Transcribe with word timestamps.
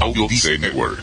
Audio 0.00 0.28
Network. 0.60 1.02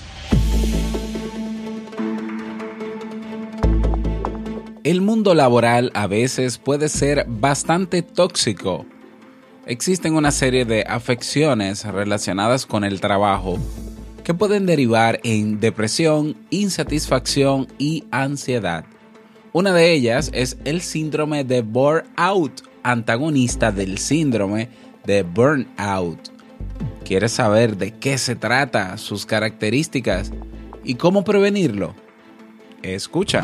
El 4.86 5.02
mundo 5.02 5.36
laboral 5.36 5.92
a 5.94 6.08
veces 6.08 6.58
puede 6.58 6.88
ser 6.88 7.26
bastante 7.28 8.02
tóxico. 8.04 8.86
Existen 9.66 10.16
una 10.16 10.32
serie 10.32 10.64
de 10.64 10.84
afecciones 10.88 11.84
relacionadas 11.84 12.66
con 12.66 12.86
el 12.86 13.02
trabajo 13.02 13.60
que 14.24 14.34
pueden 14.34 14.66
derivar 14.66 15.20
en 15.24 15.60
depresión, 15.60 16.38
insatisfacción 16.50 17.68
y 17.78 18.06
ansiedad. 18.12 18.86
Una 19.52 19.74
de 19.74 19.92
ellas 19.92 20.32
es 20.34 20.58
el 20.64 20.82
síndrome 20.82 21.44
de 21.44 21.64
burnout, 21.64 22.62
antagonista 22.82 23.74
del 23.74 23.98
síndrome 23.98 24.70
de 25.06 25.24
burnout. 25.24 26.35
¿Quieres 27.04 27.34
saber 27.34 27.78
de 27.78 27.92
qué 27.92 28.18
se 28.18 28.36
trata, 28.36 28.98
sus 28.98 29.26
características 29.26 30.32
y 30.84 30.96
cómo 30.96 31.24
prevenirlo? 31.24 31.94
Escucha. 32.82 33.44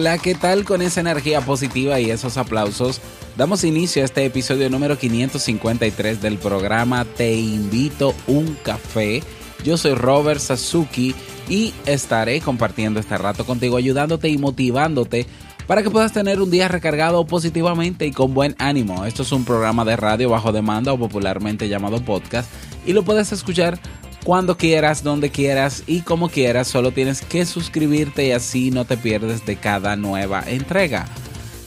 Hola, 0.00 0.16
¿qué 0.16 0.36
tal 0.36 0.64
con 0.64 0.80
esa 0.80 1.00
energía 1.00 1.40
positiva 1.40 1.98
y 1.98 2.12
esos 2.12 2.36
aplausos? 2.36 3.00
Damos 3.36 3.64
inicio 3.64 4.00
a 4.00 4.04
este 4.04 4.24
episodio 4.24 4.70
número 4.70 4.96
553 4.96 6.22
del 6.22 6.38
programa 6.38 7.04
Te 7.04 7.34
invito 7.34 8.14
un 8.28 8.56
café. 8.62 9.24
Yo 9.64 9.76
soy 9.76 9.94
Robert 9.94 10.38
Sasuki 10.38 11.16
y 11.48 11.74
estaré 11.84 12.40
compartiendo 12.40 13.00
este 13.00 13.18
rato 13.18 13.44
contigo, 13.44 13.76
ayudándote 13.76 14.28
y 14.28 14.38
motivándote 14.38 15.26
para 15.66 15.82
que 15.82 15.90
puedas 15.90 16.12
tener 16.12 16.40
un 16.40 16.52
día 16.52 16.68
recargado 16.68 17.26
positivamente 17.26 18.06
y 18.06 18.12
con 18.12 18.34
buen 18.34 18.54
ánimo. 18.60 19.04
Esto 19.04 19.24
es 19.24 19.32
un 19.32 19.44
programa 19.44 19.84
de 19.84 19.96
radio 19.96 20.30
bajo 20.30 20.52
demanda 20.52 20.92
o 20.92 20.98
popularmente 20.98 21.68
llamado 21.68 22.00
podcast 22.04 22.48
y 22.86 22.92
lo 22.92 23.02
puedes 23.02 23.32
escuchar 23.32 23.80
cuando 24.24 24.56
quieras, 24.56 25.02
donde 25.02 25.30
quieras 25.30 25.84
y 25.86 26.00
como 26.02 26.28
quieras. 26.28 26.68
Solo 26.68 26.92
tienes 26.92 27.22
que 27.22 27.46
suscribirte 27.46 28.26
y 28.26 28.32
así 28.32 28.70
no 28.70 28.84
te 28.84 28.96
pierdes 28.96 29.44
de 29.46 29.56
cada 29.56 29.96
nueva 29.96 30.44
entrega. 30.46 31.06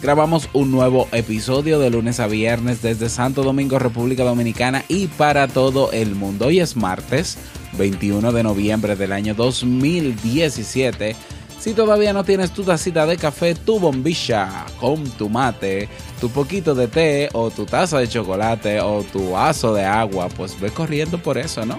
Grabamos 0.02 0.50
un 0.54 0.72
nuevo 0.72 1.08
episodio 1.12 1.80
de 1.80 1.92
lunes 1.92 2.20
a 2.20 2.26
viernes 2.26 2.82
desde 2.82 3.08
Santo 3.08 3.44
Domingo, 3.44 3.78
República 3.78 4.24
Dominicana 4.24 4.84
y 4.88 5.06
para 5.08 5.48
todo 5.48 5.92
el 5.92 6.16
mundo. 6.16 6.48
Hoy 6.48 6.60
es 6.60 6.76
martes 6.76 7.38
21 7.78 8.32
de 8.32 8.42
noviembre 8.42 8.95
del 8.95 9.11
año 9.11 9.36
2017. 9.36 11.16
Si 11.60 11.76
todavía 11.76 12.14
no 12.14 12.23
tienes 12.23 12.50
tu 12.50 12.64
tacita 12.64 13.06
de 13.06 13.17
café, 13.17 13.54
tu 13.54 13.80
bombilla 13.80 14.66
con 14.80 15.04
tu 15.11 15.30
mate, 15.30 15.88
tu 16.20 16.32
poquito 16.32 16.73
de 16.73 16.88
té 16.88 17.30
o 17.34 17.52
tu 17.52 17.67
taza 17.67 18.00
de 18.00 18.08
chocolate 18.08 18.82
o 18.82 19.04
tu 19.04 19.30
vaso 19.30 19.72
de 19.72 19.86
agua, 19.86 20.30
pues 20.30 20.60
ve 20.60 20.72
corriendo 20.72 21.20
por 21.20 21.38
eso, 21.38 21.64
¿no? 21.64 21.78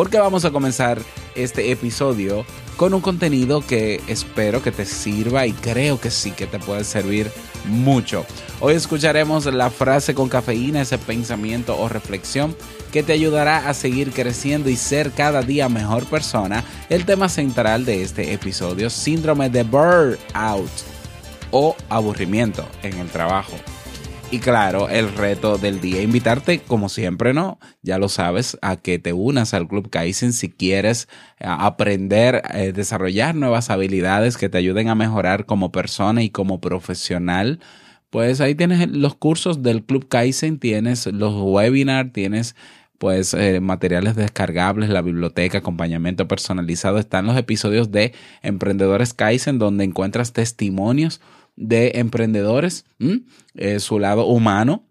Porque 0.00 0.18
vamos 0.18 0.46
a 0.46 0.50
comenzar 0.50 0.98
este 1.34 1.72
episodio 1.72 2.46
con 2.78 2.94
un 2.94 3.02
contenido 3.02 3.60
que 3.60 4.00
espero 4.06 4.62
que 4.62 4.72
te 4.72 4.86
sirva 4.86 5.46
y 5.46 5.52
creo 5.52 6.00
que 6.00 6.10
sí 6.10 6.30
que 6.30 6.46
te 6.46 6.58
puede 6.58 6.84
servir 6.84 7.30
mucho. 7.66 8.24
Hoy 8.60 8.76
escucharemos 8.76 9.44
la 9.44 9.68
frase 9.68 10.14
con 10.14 10.30
cafeína, 10.30 10.80
ese 10.80 10.96
pensamiento 10.96 11.78
o 11.78 11.86
reflexión 11.90 12.56
que 12.90 13.02
te 13.02 13.12
ayudará 13.12 13.68
a 13.68 13.74
seguir 13.74 14.12
creciendo 14.12 14.70
y 14.70 14.76
ser 14.76 15.10
cada 15.10 15.42
día 15.42 15.68
mejor 15.68 16.06
persona. 16.06 16.64
El 16.88 17.04
tema 17.04 17.28
central 17.28 17.84
de 17.84 18.02
este 18.02 18.32
episodio, 18.32 18.88
síndrome 18.88 19.50
de 19.50 19.64
burnout 19.64 20.70
o 21.50 21.76
aburrimiento 21.90 22.64
en 22.82 22.96
el 23.00 23.10
trabajo. 23.10 23.52
Y 24.32 24.38
claro, 24.38 24.88
el 24.88 25.12
reto 25.12 25.58
del 25.58 25.80
día, 25.80 26.02
invitarte 26.02 26.60
como 26.60 26.88
siempre, 26.88 27.34
¿no? 27.34 27.58
Ya 27.82 27.98
lo 27.98 28.08
sabes, 28.08 28.56
a 28.62 28.76
que 28.76 29.00
te 29.00 29.12
unas 29.12 29.54
al 29.54 29.66
Club 29.66 29.90
Kaizen 29.90 30.32
si 30.32 30.48
quieres 30.48 31.08
eh, 31.40 31.46
aprender, 31.48 32.40
eh, 32.54 32.70
desarrollar 32.72 33.34
nuevas 33.34 33.70
habilidades 33.70 34.36
que 34.36 34.48
te 34.48 34.58
ayuden 34.58 34.88
a 34.88 34.94
mejorar 34.94 35.46
como 35.46 35.72
persona 35.72 36.22
y 36.22 36.30
como 36.30 36.60
profesional. 36.60 37.58
Pues 38.10 38.40
ahí 38.40 38.54
tienes 38.54 38.88
los 38.90 39.16
cursos 39.16 39.64
del 39.64 39.82
Club 39.82 40.06
Kaizen, 40.06 40.60
tienes 40.60 41.06
los 41.08 41.34
webinars, 41.34 42.12
tienes 42.12 42.54
pues 42.98 43.34
eh, 43.34 43.60
materiales 43.60 44.14
descargables, 44.14 44.90
la 44.90 45.02
biblioteca, 45.02 45.58
acompañamiento 45.58 46.28
personalizado, 46.28 46.98
están 46.98 47.26
los 47.26 47.36
episodios 47.36 47.90
de 47.90 48.12
Emprendedores 48.42 49.12
Kaizen 49.12 49.58
donde 49.58 49.82
encuentras 49.82 50.32
testimonios 50.32 51.20
de 51.56 51.92
emprendedores, 51.96 52.84
eh, 53.54 53.80
su 53.80 53.98
lado 53.98 54.26
humano, 54.26 54.84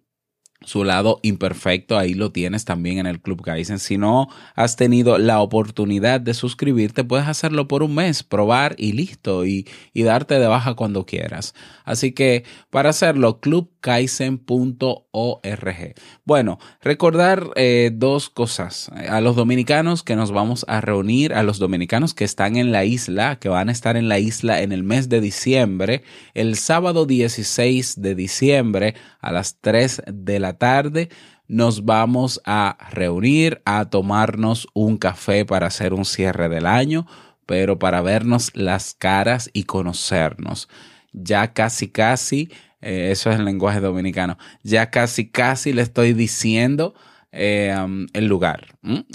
su 0.62 0.84
lado 0.84 1.20
imperfecto, 1.24 1.98
ahí 1.98 2.14
lo 2.14 2.32
tienes 2.32 2.66
también 2.66 2.98
en 2.98 3.06
el 3.06 3.22
Club 3.22 3.42
Kaizen. 3.42 3.80
Si 3.80 3.98
no 3.98 4.28
has 4.56 4.76
tenido 4.76 5.18
la 5.18 5.40
oportunidad 5.40 6.20
de 6.20 6.34
suscribirte, 6.34 7.04
puedes 7.04 7.28
hacerlo 7.28 7.68
por 7.68 7.82
un 7.82 7.96
mes, 7.96 8.24
probar 8.24 8.76
y 8.78 8.92
listo, 8.92 9.46
y, 9.46 9.68
y 9.94 10.04
darte 10.04 10.38
de 10.38 10.48
baja 10.48 10.74
cuando 10.74 11.06
quieras. 11.06 11.54
Así 11.86 12.12
que 12.12 12.44
para 12.70 12.90
hacerlo, 12.90 13.40
clubkaizen.org. 13.40 15.96
Bueno, 16.26 16.60
recordar 16.82 17.50
eh, 17.56 17.92
dos 17.94 18.30
cosas. 18.30 18.90
A 18.90 19.22
los 19.22 19.36
dominicanos 19.36 20.04
que 20.04 20.16
nos 20.16 20.32
vamos 20.32 20.66
a 20.68 20.82
reunir, 20.82 21.34
a 21.34 21.44
los 21.44 21.58
dominicanos 21.58 22.14
que 22.14 22.26
están 22.26 22.58
en 22.58 22.72
la 22.72 22.86
isla, 22.86 23.40
que 23.40 23.50
van 23.50 23.70
a 23.70 23.72
estar 23.72 23.96
en 23.96 24.10
la 24.10 24.20
isla 24.20 24.62
en 24.62 24.72
el 24.72 24.84
mes 24.84 25.10
de 25.10 25.22
diciembre, 25.22 26.04
el 26.34 26.58
sábado 26.58 27.06
16 27.06 28.02
de 28.02 28.16
diciembre 28.16 28.96
a 29.20 29.32
las 29.32 29.58
3 29.62 30.04
de 30.08 30.40
la 30.40 30.49
tarde 30.58 31.10
nos 31.48 31.84
vamos 31.84 32.42
a 32.46 32.78
reunir 32.92 33.62
a 33.66 33.90
tomarnos 33.90 34.68
un 34.74 34.98
café 34.98 35.46
para 35.46 35.68
hacer 35.68 35.94
un 35.94 36.06
cierre 36.06 36.48
del 36.48 36.68
año, 36.68 37.08
pero 37.46 37.80
para 37.80 38.02
vernos 38.02 38.52
las 38.56 38.94
caras 38.94 39.50
y 39.52 39.64
conocernos. 39.64 40.70
Ya 41.12 41.54
casi, 41.54 41.90
casi, 41.90 42.52
eh, 42.82 43.10
eso 43.12 43.32
es 43.32 43.40
el 43.40 43.46
lenguaje 43.46 43.80
dominicano, 43.80 44.38
ya 44.62 44.92
casi, 44.92 45.30
casi 45.30 45.74
le 45.74 45.82
estoy 45.82 46.14
diciendo 46.14 46.94
eh, 47.32 47.76
um, 47.84 48.06
el 48.14 48.28
lugar. 48.28 48.68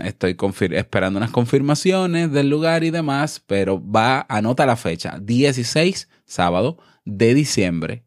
Estoy 0.03 0.37
esperando 0.73 1.19
unas 1.19 1.31
confirmaciones 1.31 2.33
del 2.33 2.49
lugar 2.49 2.83
y 2.83 2.91
demás, 2.91 3.43
pero 3.47 3.81
va, 3.81 4.27
anota 4.29 4.67
la 4.67 4.77
fecha, 4.77 5.19
16, 5.21 6.09
sábado 6.25 6.79
de 7.05 7.35
diciembre. 7.35 8.03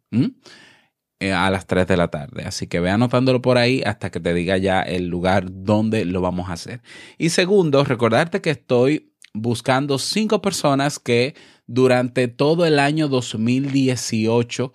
A 1.20 1.50
las 1.50 1.66
3 1.66 1.88
de 1.88 1.98
la 1.98 2.10
tarde. 2.10 2.44
Así 2.46 2.68
que 2.68 2.80
ve 2.80 2.90
anotándolo 2.90 3.42
por 3.42 3.58
ahí 3.58 3.82
hasta 3.86 4.12
que 4.12 4.20
te 4.20 4.34
diga 4.34 4.58
ya 4.58 4.82
el 4.82 5.08
lugar 5.08 5.46
donde 5.50 6.06
lo 6.06 6.22
vamos 6.22 6.50
a 6.50 6.54
hacer. 6.54 6.82
Y 7.18 7.30
segundo, 7.30 7.84
recordarte 7.84 8.42
que 8.42 8.52
estoy 8.52 9.14
buscando 9.34 10.00
cinco 10.00 10.42
personas 10.42 11.00
que 11.00 11.36
durante 11.66 12.28
todo 12.28 12.66
el 12.66 12.80
año 12.80 13.08
2018 13.08 14.74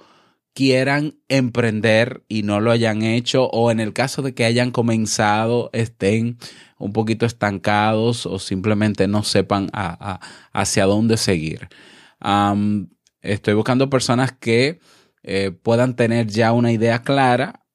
quieran 0.55 1.17
emprender 1.29 2.25
y 2.29 2.43
no 2.43 2.61
lo 2.61 2.71
hayan 2.71 3.03
hecho 3.03 3.47
o 3.47 3.71
en 3.71 3.81
el 3.81 3.93
caso 3.93 4.21
de 4.21 4.35
que 4.35 4.45
hayan 4.45 4.71
comenzado 4.71 5.71
estén 5.73 6.37
un 6.79 6.93
poquito 6.93 7.25
estancados 7.25 8.27
o 8.27 8.39
simplemente 8.39 9.09
no 9.09 9.23
sepan 9.23 9.71
hacia 10.53 10.85
dónde 10.85 11.17
seguir. 11.17 11.69
estoy 13.23 13.55
buscando 13.55 13.89
personas 13.89 14.33
que 14.33 14.79
eh, 15.23 15.51
puedan 15.51 15.97
tener 15.97 16.27
ya 16.27 16.53
una 16.53 16.73
idea 16.73 17.03
clara 17.03 17.67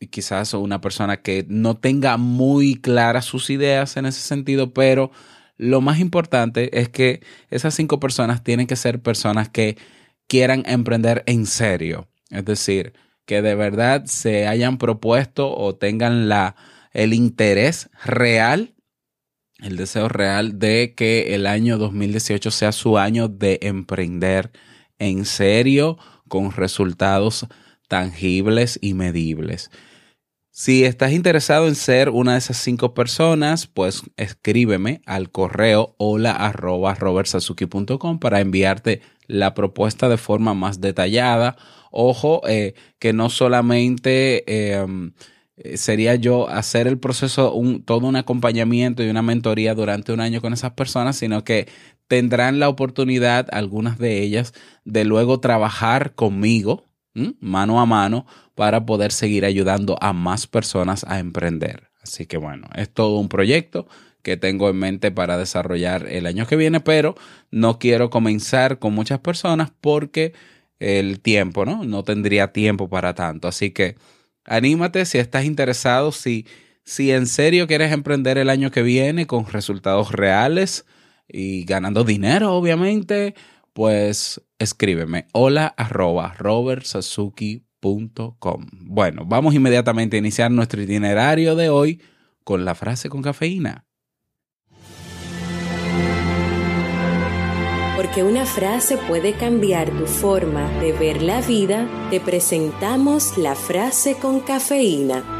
y 0.00 0.08
quizás 0.08 0.54
una 0.54 0.80
persona 0.80 1.22
que 1.22 1.46
no 1.48 1.76
tenga 1.76 2.16
muy 2.16 2.76
claras 2.76 3.24
sus 3.24 3.50
ideas 3.50 3.96
en 3.96 4.06
ese 4.06 4.20
sentido, 4.20 4.72
pero 4.72 5.10
lo 5.56 5.80
más 5.80 6.00
importante 6.00 6.78
es 6.80 6.88
que 6.88 7.22
esas 7.50 7.74
cinco 7.74 8.00
personas 8.00 8.42
tienen 8.42 8.66
que 8.66 8.76
ser 8.76 9.00
personas 9.00 9.48
que 9.48 9.76
quieran 10.26 10.64
emprender 10.66 11.22
en 11.26 11.46
serio. 11.46 12.08
Es 12.30 12.44
decir, 12.44 12.94
que 13.26 13.42
de 13.42 13.54
verdad 13.54 14.04
se 14.06 14.46
hayan 14.46 14.78
propuesto 14.78 15.54
o 15.54 15.76
tengan 15.76 16.28
la, 16.28 16.56
el 16.92 17.14
interés 17.14 17.90
real, 18.04 18.74
el 19.60 19.76
deseo 19.76 20.08
real 20.08 20.58
de 20.58 20.94
que 20.96 21.34
el 21.34 21.46
año 21.46 21.78
2018 21.78 22.50
sea 22.50 22.72
su 22.72 22.98
año 22.98 23.28
de 23.28 23.60
emprender 23.62 24.50
en 24.98 25.24
serio 25.24 25.98
con 26.28 26.52
resultados 26.52 27.46
tangibles 27.88 28.78
y 28.80 28.94
medibles. 28.94 29.70
Si 30.56 30.84
estás 30.84 31.10
interesado 31.10 31.66
en 31.66 31.74
ser 31.74 32.10
una 32.10 32.34
de 32.34 32.38
esas 32.38 32.58
cinco 32.58 32.94
personas, 32.94 33.66
pues 33.66 34.02
escríbeme 34.16 35.02
al 35.04 35.32
correo 35.32 35.96
hola 35.98 36.54
para 38.20 38.40
enviarte 38.40 39.02
la 39.26 39.52
propuesta 39.54 40.08
de 40.08 40.16
forma 40.16 40.54
más 40.54 40.80
detallada. 40.80 41.56
Ojo, 41.90 42.40
eh, 42.46 42.74
que 43.00 43.12
no 43.12 43.30
solamente 43.30 44.44
em, 44.76 45.12
sería 45.74 46.14
yo 46.14 46.48
hacer 46.48 46.86
el 46.86 46.98
proceso, 46.98 47.52
un, 47.52 47.82
todo 47.82 48.06
un 48.06 48.14
acompañamiento 48.14 49.02
y 49.02 49.08
una 49.08 49.22
mentoría 49.22 49.74
durante 49.74 50.12
un 50.12 50.20
año 50.20 50.40
con 50.40 50.52
esas 50.52 50.72
personas, 50.72 51.16
sino 51.16 51.42
que 51.42 51.66
tendrán 52.08 52.58
la 52.58 52.68
oportunidad, 52.68 53.48
algunas 53.52 53.98
de 53.98 54.22
ellas, 54.22 54.54
de 54.84 55.04
luego 55.04 55.40
trabajar 55.40 56.14
conmigo 56.14 56.84
mano 57.40 57.80
a 57.80 57.86
mano 57.86 58.26
para 58.54 58.86
poder 58.86 59.12
seguir 59.12 59.44
ayudando 59.44 59.96
a 60.00 60.12
más 60.12 60.46
personas 60.46 61.04
a 61.08 61.18
emprender. 61.18 61.90
Así 62.02 62.26
que 62.26 62.36
bueno, 62.36 62.68
es 62.74 62.90
todo 62.92 63.18
un 63.18 63.28
proyecto 63.28 63.86
que 64.22 64.36
tengo 64.36 64.68
en 64.70 64.76
mente 64.76 65.10
para 65.10 65.38
desarrollar 65.38 66.06
el 66.08 66.26
año 66.26 66.46
que 66.46 66.56
viene, 66.56 66.80
pero 66.80 67.14
no 67.50 67.78
quiero 67.78 68.10
comenzar 68.10 68.78
con 68.78 68.94
muchas 68.94 69.20
personas 69.20 69.70
porque 69.80 70.32
el 70.80 71.20
tiempo, 71.20 71.64
¿no? 71.64 71.84
No 71.84 72.04
tendría 72.04 72.52
tiempo 72.52 72.88
para 72.88 73.14
tanto. 73.14 73.48
Así 73.48 73.70
que 73.70 73.96
anímate 74.44 75.04
si 75.04 75.18
estás 75.18 75.44
interesado, 75.44 76.10
si, 76.10 76.46
si 76.84 77.12
en 77.12 77.26
serio 77.26 77.66
quieres 77.66 77.92
emprender 77.92 78.38
el 78.38 78.50
año 78.50 78.70
que 78.70 78.82
viene 78.82 79.26
con 79.26 79.46
resultados 79.46 80.12
reales 80.12 80.84
y 81.28 81.64
ganando 81.64 82.04
dinero, 82.04 82.54
obviamente, 82.54 83.34
pues 83.72 84.40
escríbeme 84.58 85.26
hola 85.32 85.66
arroba 85.76 86.34
robertsazuki.com. 86.34 88.66
Bueno, 88.72 89.24
vamos 89.26 89.54
inmediatamente 89.54 90.16
a 90.16 90.20
iniciar 90.20 90.50
nuestro 90.50 90.80
itinerario 90.80 91.56
de 91.56 91.68
hoy 91.68 92.00
con 92.44 92.64
la 92.64 92.74
frase 92.74 93.08
con 93.08 93.22
cafeína. 93.22 93.86
Porque 97.96 98.22
una 98.22 98.46
frase 98.46 98.96
puede 98.96 99.32
cambiar 99.32 99.90
tu 99.90 100.06
forma 100.06 100.68
de 100.80 100.92
ver 100.92 101.22
la 101.22 101.40
vida, 101.40 101.88
te 102.10 102.20
presentamos 102.20 103.38
la 103.38 103.54
frase 103.54 104.16
con 104.16 104.40
cafeína. 104.40 105.33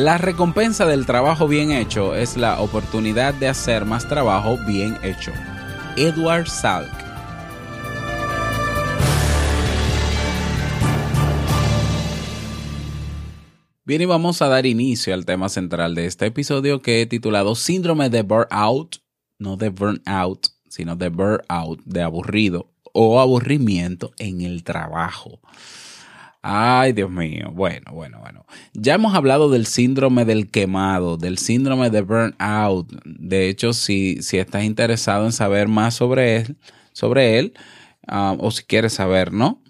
La 0.00 0.16
recompensa 0.16 0.86
del 0.86 1.04
trabajo 1.04 1.46
bien 1.46 1.72
hecho 1.72 2.14
es 2.14 2.38
la 2.38 2.62
oportunidad 2.62 3.34
de 3.34 3.48
hacer 3.48 3.84
más 3.84 4.08
trabajo 4.08 4.56
bien 4.66 4.96
hecho. 5.02 5.30
Edward 5.94 6.48
Salk. 6.48 6.90
Bien, 13.84 14.00
y 14.00 14.06
vamos 14.06 14.40
a 14.40 14.48
dar 14.48 14.64
inicio 14.64 15.12
al 15.12 15.26
tema 15.26 15.50
central 15.50 15.94
de 15.94 16.06
este 16.06 16.24
episodio 16.24 16.80
que 16.80 17.02
he 17.02 17.06
titulado 17.06 17.54
Síndrome 17.54 18.08
de 18.08 18.22
Burnout, 18.22 19.02
no 19.38 19.58
de 19.58 19.68
Burnout, 19.68 20.46
sino 20.70 20.96
de 20.96 21.10
Burnout, 21.10 21.82
de 21.84 22.00
aburrido 22.00 22.72
o 22.94 23.20
aburrimiento 23.20 24.12
en 24.18 24.40
el 24.40 24.64
trabajo. 24.64 25.42
Ay, 26.42 26.92
Dios 26.92 27.10
mío. 27.10 27.50
Bueno, 27.52 27.92
bueno, 27.92 28.18
bueno. 28.20 28.46
Ya 28.72 28.94
hemos 28.94 29.14
hablado 29.14 29.50
del 29.50 29.66
síndrome 29.66 30.24
del 30.24 30.50
quemado, 30.50 31.18
del 31.18 31.36
síndrome 31.38 31.90
de 31.90 32.00
burnout. 32.00 32.90
De 33.04 33.48
hecho, 33.48 33.72
si, 33.74 34.22
si 34.22 34.38
estás 34.38 34.64
interesado 34.64 35.26
en 35.26 35.32
saber 35.32 35.68
más 35.68 35.94
sobre 35.94 36.36
él, 36.36 36.56
sobre 36.92 37.38
él, 37.38 37.52
ah, 38.06 38.36
o 38.38 38.50
si 38.50 38.64
quieres 38.64 38.94
saber, 38.94 39.32
¿no? 39.32 39.62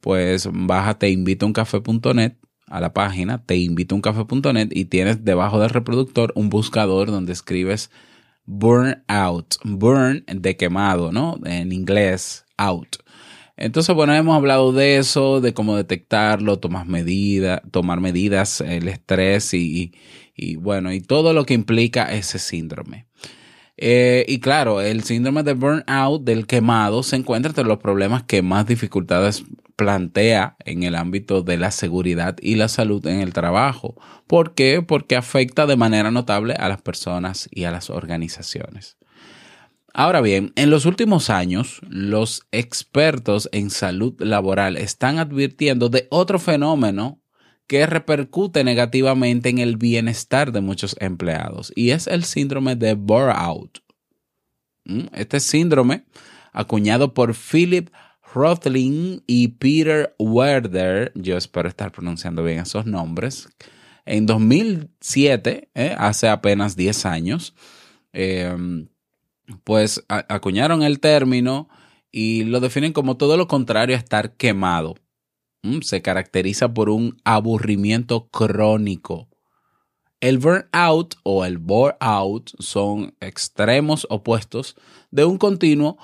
Pues 0.00 0.48
bájate 0.52 1.10
invitauncafé.net 1.10 2.34
a 2.68 2.80
la 2.80 2.92
página 2.92 3.44
teinvitauncafé.net 3.44 4.68
y 4.72 4.86
tienes 4.86 5.24
debajo 5.24 5.60
del 5.60 5.70
reproductor 5.70 6.32
un 6.34 6.50
buscador 6.50 7.10
donde 7.10 7.32
escribes 7.32 7.90
burnout, 8.44 9.56
burn 9.64 10.24
de 10.26 10.56
quemado, 10.56 11.12
¿no? 11.12 11.38
En 11.44 11.72
inglés, 11.72 12.44
out. 12.56 12.96
Entonces, 13.56 13.94
bueno, 13.94 14.14
hemos 14.14 14.36
hablado 14.36 14.72
de 14.72 14.98
eso, 14.98 15.40
de 15.40 15.54
cómo 15.54 15.76
detectarlo, 15.76 16.58
tomar 16.58 16.86
medidas, 16.86 17.62
tomar 17.70 18.00
medidas, 18.00 18.60
el 18.60 18.88
estrés 18.88 19.54
y, 19.54 19.92
bueno, 20.58 20.92
y 20.92 21.00
todo 21.00 21.32
lo 21.32 21.46
que 21.46 21.54
implica 21.54 22.12
ese 22.12 22.38
síndrome. 22.38 23.06
Eh, 23.78 24.24
y 24.28 24.40
claro, 24.40 24.80
el 24.80 25.04
síndrome 25.04 25.42
de 25.42 25.54
burnout 25.54 26.22
del 26.24 26.46
quemado 26.46 27.02
se 27.02 27.16
encuentra 27.16 27.50
entre 27.50 27.64
los 27.64 27.78
problemas 27.78 28.22
que 28.22 28.42
más 28.42 28.66
dificultades 28.66 29.44
plantea 29.76 30.56
en 30.64 30.82
el 30.82 30.94
ámbito 30.94 31.42
de 31.42 31.58
la 31.58 31.70
seguridad 31.70 32.36
y 32.40 32.54
la 32.56 32.68
salud 32.68 33.06
en 33.06 33.20
el 33.20 33.32
trabajo. 33.32 33.94
¿Por 34.26 34.54
qué? 34.54 34.82
Porque 34.82 35.16
afecta 35.16 35.66
de 35.66 35.76
manera 35.76 36.10
notable 36.10 36.54
a 36.54 36.68
las 36.68 36.80
personas 36.80 37.48
y 37.50 37.64
a 37.64 37.70
las 37.70 37.90
organizaciones. 37.90 38.96
Ahora 39.98 40.20
bien, 40.20 40.52
en 40.56 40.68
los 40.68 40.84
últimos 40.84 41.30
años, 41.30 41.80
los 41.88 42.46
expertos 42.52 43.48
en 43.50 43.70
salud 43.70 44.14
laboral 44.18 44.76
están 44.76 45.18
advirtiendo 45.18 45.88
de 45.88 46.06
otro 46.10 46.38
fenómeno 46.38 47.22
que 47.66 47.86
repercute 47.86 48.62
negativamente 48.62 49.48
en 49.48 49.56
el 49.56 49.78
bienestar 49.78 50.52
de 50.52 50.60
muchos 50.60 50.96
empleados 51.00 51.72
y 51.74 51.92
es 51.92 52.08
el 52.08 52.24
síndrome 52.24 52.76
de 52.76 52.92
burnout. 52.92 53.78
¿Mm? 54.84 55.06
Este 55.14 55.40
síndrome, 55.40 56.04
acuñado 56.52 57.14
por 57.14 57.34
Philip 57.34 57.88
Rothling 58.34 59.22
y 59.26 59.48
Peter 59.48 60.14
Werder, 60.18 61.10
yo 61.14 61.38
espero 61.38 61.70
estar 61.70 61.90
pronunciando 61.90 62.44
bien 62.44 62.58
esos 62.58 62.84
nombres, 62.84 63.48
en 64.04 64.26
2007, 64.26 65.70
eh, 65.74 65.94
hace 65.96 66.28
apenas 66.28 66.76
10 66.76 67.06
años, 67.06 67.54
eh, 68.12 68.54
pues 69.64 70.04
acuñaron 70.08 70.82
el 70.82 71.00
término 71.00 71.68
y 72.10 72.44
lo 72.44 72.60
definen 72.60 72.92
como 72.92 73.16
todo 73.16 73.36
lo 73.36 73.46
contrario 73.46 73.96
a 73.96 73.98
estar 73.98 74.36
quemado. 74.36 74.94
Mm, 75.62 75.80
se 75.80 76.02
caracteriza 76.02 76.72
por 76.72 76.90
un 76.90 77.18
aburrimiento 77.24 78.28
crónico. 78.28 79.28
El 80.20 80.38
burnout 80.38 81.16
o 81.24 81.44
el 81.44 81.58
bore 81.58 81.96
out 82.00 82.50
son 82.58 83.14
extremos 83.20 84.06
opuestos 84.08 84.76
de 85.10 85.24
un 85.24 85.36
continuo, 85.36 85.98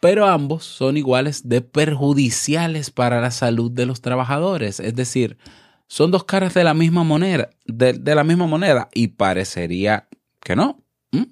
pero 0.00 0.26
ambos 0.26 0.64
son 0.64 0.96
iguales 0.96 1.48
de 1.48 1.60
perjudiciales 1.60 2.90
para 2.90 3.20
la 3.20 3.30
salud 3.30 3.70
de 3.70 3.86
los 3.86 4.00
trabajadores. 4.00 4.80
Es 4.80 4.96
decir, 4.96 5.38
son 5.86 6.10
dos 6.10 6.24
caras 6.24 6.54
de 6.54 6.64
la 6.64 6.74
misma 6.74 7.04
moneda, 7.04 7.50
de 7.66 8.14
la 8.14 8.24
misma 8.24 8.46
moneda 8.46 8.88
y 8.94 9.08
parecería 9.08 10.08
que 10.40 10.56
no. 10.56 10.81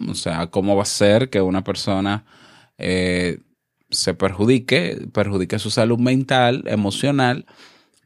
O 0.09 0.15
sea, 0.15 0.49
¿cómo 0.49 0.77
va 0.77 0.83
a 0.83 0.87
ser 0.87 1.31
que 1.31 1.41
una 1.41 1.65
persona 1.65 2.25
eh, 2.79 3.41
se 3.91 4.15
perjudique, 4.15 5.09
perjudique 5.13 5.59
su 5.59 5.71
salud 5.71 5.99
mental, 5.99 6.65
emocional, 6.67 7.47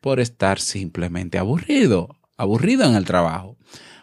por 0.00 0.20
estar 0.20 0.60
simplemente 0.60 1.38
aburrido, 1.38 2.16
aburrido 2.36 2.84
en 2.84 2.94
el 2.94 3.04
trabajo? 3.04 3.56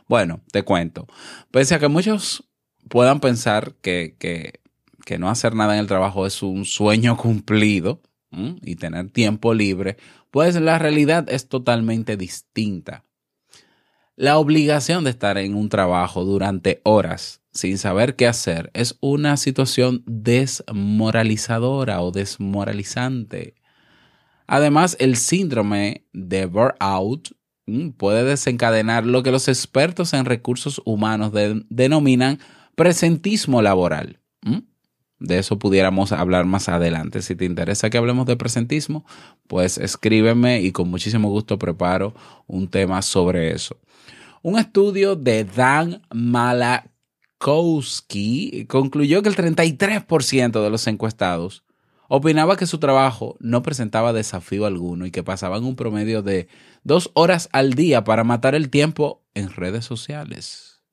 Bueno, 0.07 0.41
te 0.51 0.63
cuento. 0.63 1.07
Pese 1.51 1.75
a 1.75 1.79
que 1.79 1.87
muchos 1.87 2.43
puedan 2.89 3.21
pensar 3.21 3.75
que, 3.81 4.15
que, 4.19 4.59
que 5.05 5.17
no 5.17 5.29
hacer 5.29 5.55
nada 5.55 5.75
en 5.75 5.79
el 5.79 5.87
trabajo 5.87 6.25
es 6.25 6.43
un 6.43 6.65
sueño 6.65 7.15
cumplido 7.15 8.01
y 8.61 8.75
tener 8.77 9.09
tiempo 9.09 9.53
libre, 9.53 9.97
pues 10.29 10.55
la 10.55 10.79
realidad 10.79 11.29
es 11.29 11.49
totalmente 11.49 12.15
distinta. 12.15 13.03
La 14.15 14.37
obligación 14.37 15.03
de 15.03 15.09
estar 15.09 15.37
en 15.37 15.53
un 15.53 15.67
trabajo 15.67 16.23
durante 16.23 16.79
horas 16.83 17.40
sin 17.51 17.77
saber 17.77 18.15
qué 18.15 18.27
hacer 18.27 18.71
es 18.73 18.97
una 19.01 19.37
situación 19.37 20.03
desmoralizadora 20.05 22.01
o 22.01 22.11
desmoralizante. 22.11 23.55
Además, 24.47 24.97
el 24.99 25.15
síndrome 25.15 26.05
de 26.13 26.45
burnout 26.45 27.29
mm, 27.67 27.89
puede 27.91 28.23
desencadenar 28.23 29.05
lo 29.05 29.23
que 29.23 29.31
los 29.31 29.47
expertos 29.47 30.13
en 30.13 30.25
recursos 30.25 30.81
humanos 30.85 31.31
denominan 31.69 32.39
presentismo 32.75 33.61
laboral. 33.61 34.19
Mm. 34.41 34.59
De 35.19 35.37
eso 35.37 35.59
pudiéramos 35.59 36.11
hablar 36.11 36.45
más 36.45 36.67
adelante. 36.67 37.21
Si 37.21 37.35
te 37.35 37.45
interesa 37.45 37.91
que 37.91 37.97
hablemos 37.99 38.25
de 38.25 38.37
presentismo, 38.37 39.05
pues 39.47 39.77
escríbeme 39.77 40.61
y 40.61 40.71
con 40.71 40.89
muchísimo 40.89 41.29
gusto 41.29 41.59
preparo 41.59 42.15
un 42.47 42.67
tema 42.67 43.03
sobre 43.03 43.51
eso. 43.51 43.77
Un 44.41 44.57
estudio 44.57 45.15
de 45.15 45.43
Dan 45.43 46.01
Malakowski 47.41 48.65
concluyó 48.67 49.23
que 49.23 49.29
el 49.29 49.35
33% 49.35 50.63
de 50.63 50.69
los 50.69 50.85
encuestados 50.87 51.63
opinaba 52.07 52.55
que 52.55 52.67
su 52.67 52.77
trabajo 52.77 53.35
no 53.39 53.63
presentaba 53.63 54.13
desafío 54.13 54.65
alguno 54.65 55.05
y 55.05 55.11
que 55.11 55.23
pasaban 55.23 55.63
un 55.63 55.75
promedio 55.75 56.21
de 56.21 56.47
dos 56.83 57.09
horas 57.13 57.49
al 57.51 57.73
día 57.73 58.03
para 58.03 58.23
matar 58.23 58.53
el 58.53 58.69
tiempo 58.69 59.23
en 59.33 59.49
redes 59.49 59.85
sociales. 59.85 60.83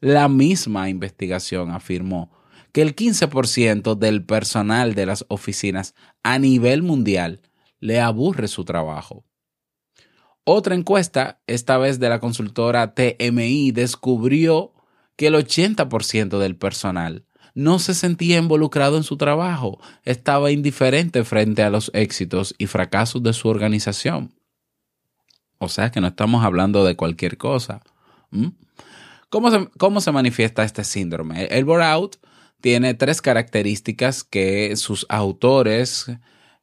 La 0.00 0.28
misma 0.28 0.88
investigación 0.88 1.70
afirmó 1.70 2.30
que 2.72 2.82
el 2.82 2.96
15% 2.96 3.96
del 3.96 4.24
personal 4.24 4.94
de 4.94 5.06
las 5.06 5.26
oficinas 5.28 5.94
a 6.22 6.38
nivel 6.38 6.82
mundial 6.82 7.40
le 7.78 8.00
aburre 8.00 8.48
su 8.48 8.64
trabajo. 8.64 9.24
Otra 10.44 10.74
encuesta, 10.74 11.42
esta 11.46 11.76
vez 11.78 12.00
de 12.00 12.08
la 12.08 12.20
consultora 12.20 12.94
TMI, 12.94 13.70
descubrió 13.72 14.72
que 15.16 15.28
el 15.28 15.34
80% 15.34 16.38
del 16.38 16.56
personal 16.56 17.26
no 17.54 17.78
se 17.78 17.94
sentía 17.94 18.38
involucrado 18.38 18.96
en 18.96 19.02
su 19.02 19.16
trabajo, 19.16 19.78
estaba 20.04 20.50
indiferente 20.50 21.24
frente 21.24 21.62
a 21.62 21.70
los 21.70 21.90
éxitos 21.94 22.54
y 22.58 22.66
fracasos 22.66 23.22
de 23.22 23.32
su 23.32 23.48
organización. 23.48 24.34
O 25.58 25.68
sea 25.68 25.90
que 25.90 26.00
no 26.00 26.08
estamos 26.08 26.44
hablando 26.44 26.84
de 26.84 26.96
cualquier 26.96 27.36
cosa. 27.36 27.82
¿Cómo, 29.28 29.50
se, 29.50 29.68
¿Cómo 29.78 30.00
se 30.00 30.12
manifiesta 30.12 30.64
este 30.64 30.82
síndrome? 30.82 31.44
El 31.46 31.64
burnout 31.64 32.16
tiene 32.60 32.94
tres 32.94 33.20
características 33.20 34.24
que 34.24 34.74
sus 34.76 35.06
autores 35.08 36.06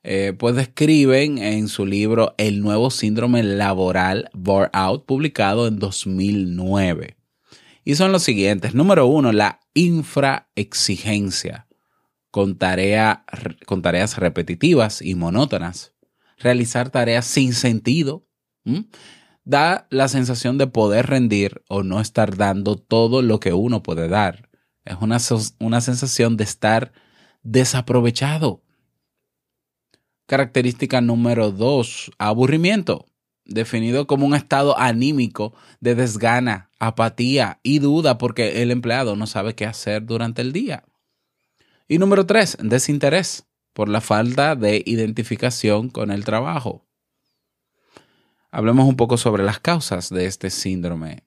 eh, 0.03 0.34
pues 0.38 0.56
describen 0.56 1.38
en 1.38 1.68
su 1.68 1.86
libro 1.86 2.34
El 2.38 2.62
nuevo 2.62 2.89
síndrome 2.89 3.44
laboral 3.44 4.29
burnout, 4.34 5.06
publicado 5.06 5.68
en 5.68 5.77
2009. 5.77 7.18
Y 7.89 7.96
son 7.96 8.12
los 8.12 8.22
siguientes. 8.22 8.75
Número 8.75 9.08
uno, 9.08 9.31
la 9.31 9.62
infraexigencia 9.74 11.67
con, 12.29 12.55
tarea, 12.55 13.25
con 13.65 13.81
tareas 13.81 14.19
repetitivas 14.19 15.01
y 15.01 15.15
monótonas. 15.15 15.96
Realizar 16.38 16.91
tareas 16.91 17.25
sin 17.25 17.51
sentido. 17.53 18.27
Da 19.43 19.88
la 19.89 20.08
sensación 20.08 20.60
de 20.60 20.67
poder 20.67 21.08
rendir 21.08 21.63
o 21.67 21.81
no 21.81 22.00
estar 22.00 22.38
dando 22.38 22.75
todo 22.75 23.24
lo 23.24 23.39
que 23.39 23.53
uno 23.53 23.81
puede 23.81 24.08
dar. 24.08 24.51
Es 24.86 24.98
una, 25.01 25.17
una 25.58 25.81
sensación 25.81 26.38
de 26.38 26.43
estar 26.43 26.91
desaprovechado. 27.41 28.62
Característica 30.27 31.01
número 31.01 31.51
dos, 31.51 32.12
aburrimiento, 32.19 33.08
definido 33.50 34.08
como 34.08 34.25
un 34.25 34.36
estado 34.36 34.77
anímico 34.79 35.53
de 35.79 35.96
desgana, 35.96 36.70
apatía 36.79 37.60
y 37.63 37.79
duda 37.79 38.18
porque 38.18 38.62
el 38.62 38.72
empleado 38.72 39.15
no 39.15 39.27
sabe 39.27 39.56
qué 39.56 39.65
hacer 39.65 40.06
durante 40.06 40.41
el 40.41 40.53
día. 40.53 40.84
Y 41.88 41.98
número 41.98 42.25
tres, 42.25 42.58
desinterés 42.62 43.48
por 43.74 43.89
la 43.89 44.01
falta 44.01 44.56
de 44.56 44.84
identificación 44.86 45.89
con 45.89 46.12
el 46.12 46.24
trabajo. 46.25 46.86
Hablemos 48.51 48.88
un 48.88 48.96
poco 48.96 49.18
sobre 49.18 49.44
las 49.44 49.60
causas 49.60 50.10
de 50.10 50.25
este 50.25 50.50
síndrome 50.50 51.24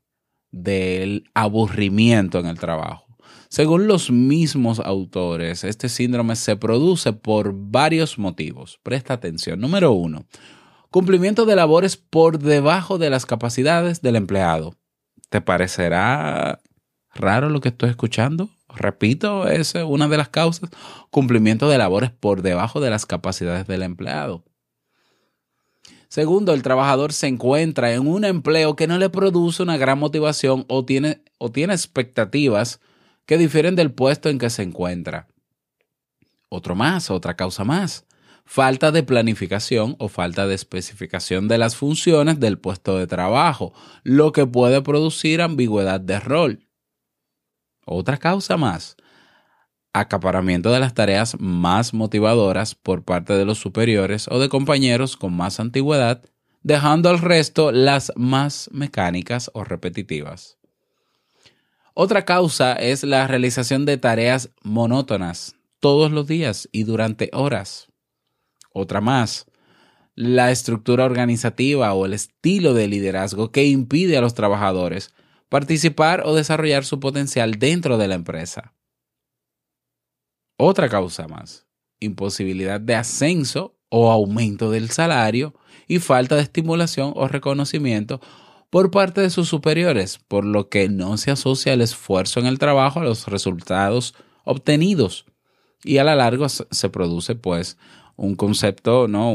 del 0.51 1.25
aburrimiento 1.35 2.39
en 2.39 2.47
el 2.47 2.59
trabajo. 2.59 3.07
Según 3.49 3.87
los 3.87 4.11
mismos 4.11 4.81
autores, 4.81 5.63
este 5.65 5.89
síndrome 5.89 6.37
se 6.37 6.57
produce 6.57 7.13
por 7.13 7.53
varios 7.55 8.19
motivos. 8.19 8.81
Presta 8.83 9.15
atención. 9.15 9.61
Número 9.61 9.93
uno, 9.93 10.25
cumplimiento 10.93 11.47
de 11.47 11.57
labores 11.57 11.97
por 11.97 12.39
debajo 12.39 12.99
de 12.99 13.11
las 13.11 13.27
capacidades 13.27 14.03
del 14.03 14.15
empleado. 14.15 14.77
¿Te 15.31 15.41
parecerá 15.41 16.61
raro 17.15 17.49
lo 17.49 17.61
que 17.61 17.71
estoy 17.71 17.89
escuchando? 17.89 18.51
Repito, 18.69 19.49
esa 19.49 19.81
es 19.81 19.87
una 19.89 20.07
de 20.07 20.19
las 20.19 20.29
causas. 20.29 20.71
Cumplimiento 21.11 21.69
de 21.69 21.79
labores 21.79 22.11
por 22.11 22.43
debajo 22.43 22.81
de 22.81 22.91
las 22.91 23.07
capacidades 23.07 23.67
del 23.67 23.83
empleado. 23.83 24.45
Segundo, 26.09 26.53
el 26.53 26.63
trabajador 26.63 27.15
se 27.15 27.27
encuentra 27.27 27.95
en 27.95 28.07
un 28.07 28.27
empleo 28.27 28.77
que 28.77 28.87
no 28.87 28.99
le 28.99 29.09
produce 29.09 29.63
una 29.63 29.79
gran 29.79 29.99
motivación 29.99 30.67
o 30.69 30.85
tiene, 30.85 31.23
o 31.39 31.51
tiene 31.51 31.73
expectativas 31.73 32.81
que 33.25 33.39
difieren 33.39 33.77
del 33.77 33.93
puesto 33.93 34.29
en 34.29 34.39
que 34.39 34.51
se 34.51 34.63
encuentra. 34.63 35.27
Otro 36.51 36.75
más, 36.75 37.11
otra 37.11 37.35
causa 37.35 37.65
más. 37.65 38.05
Falta 38.45 38.93
de 38.93 39.03
planificación 39.03 39.97
o 39.99 40.09
falta 40.09 40.47
de 40.47 40.55
especificación 40.55 41.49
de 41.49 41.59
las 41.59 41.77
funciones 41.77 42.41
del 42.41 42.59
puesto 42.59 42.99
de 42.99 43.07
trabajo, 43.07 43.73
lo 44.03 44.33
que 44.33 44.47
puede 44.47 44.83
producir 44.83 45.41
ambigüedad 45.41 46.01
de 46.01 46.21
rol. 46.21 46.67
Otra 47.85 48.19
causa 48.19 48.57
más. 48.57 48.97
Acaparamiento 49.93 50.73
de 50.73 50.81
las 50.81 50.95
tareas 50.95 51.37
más 51.39 51.95
motivadoras 51.95 52.75
por 52.75 53.05
parte 53.05 53.35
de 53.35 53.45
los 53.45 53.59
superiores 53.59 54.27
o 54.29 54.39
de 54.39 54.49
compañeros 54.49 55.17
con 55.17 55.35
más 55.35 55.61
antigüedad, 55.61 56.23
dejando 56.63 57.11
al 57.11 57.19
resto 57.19 57.73
las 57.73 58.13
más 58.17 58.71
mecánicas 58.73 59.51
o 59.55 59.65
repetitivas. 59.65 60.59
Otra 61.95 62.25
causa 62.25 62.73
es 62.73 63.03
la 63.03 63.27
realización 63.27 63.85
de 63.85 63.99
tareas 63.99 64.51
monótonas 64.63 65.57
todos 65.79 66.11
los 66.11 66.27
días 66.27 66.69
y 66.73 66.85
durante 66.85 67.29
horas. 67.35 67.92
Otra 68.75 69.01
más, 69.01 69.47
la 70.15 70.51
estructura 70.51 71.05
organizativa 71.05 71.93
o 71.95 72.07
el 72.07 72.15
estilo 72.15 72.75
de 72.75 72.89
liderazgo 72.89 73.51
que 73.51 73.67
impide 73.67 74.17
a 74.17 74.21
los 74.21 74.35
trabajadores 74.35 75.15
participar 75.49 76.23
o 76.25 76.35
desarrollar 76.35 76.85
su 76.85 77.01
potencial 77.01 77.53
dentro 77.59 77.99
de 77.99 78.09
la 78.09 78.15
empresa. 78.15 78.75
Otra 80.57 80.89
causa 80.89 81.29
más, 81.29 81.67
imposibilidad 82.01 82.81
de 82.81 82.95
ascenso 82.95 83.77
o 83.89 84.11
aumento 84.11 84.71
del 84.71 84.91
salario 84.91 85.55
y 85.89 85.99
falta 85.99 86.37
de 86.37 86.43
estimulación 86.43 87.13
o 87.17 87.29
reconocimiento 87.29 88.21
por 88.71 88.91
parte 88.91 89.21
de 89.21 89.29
sus 89.29 89.49
superiores, 89.49 90.19
por 90.29 90.47
lo 90.47 90.71
que 90.71 90.89
no 90.89 91.19
se 91.19 91.31
asocia 91.31 91.75
el 91.75 91.83
esfuerzo 91.83 92.41
en 92.41 92.47
el 92.47 92.59
trabajo 92.59 93.01
a 93.01 93.05
los 93.05 93.27
resultados 93.27 94.15
obtenidos. 94.45 95.27
Y 95.85 95.99
a 95.99 96.05
la 96.05 96.15
larga 96.15 96.49
se 96.49 96.89
produce 96.89 97.35
pues 97.35 97.77
un 98.23 98.37
concepto, 98.37 99.09
¿no? 99.09 99.35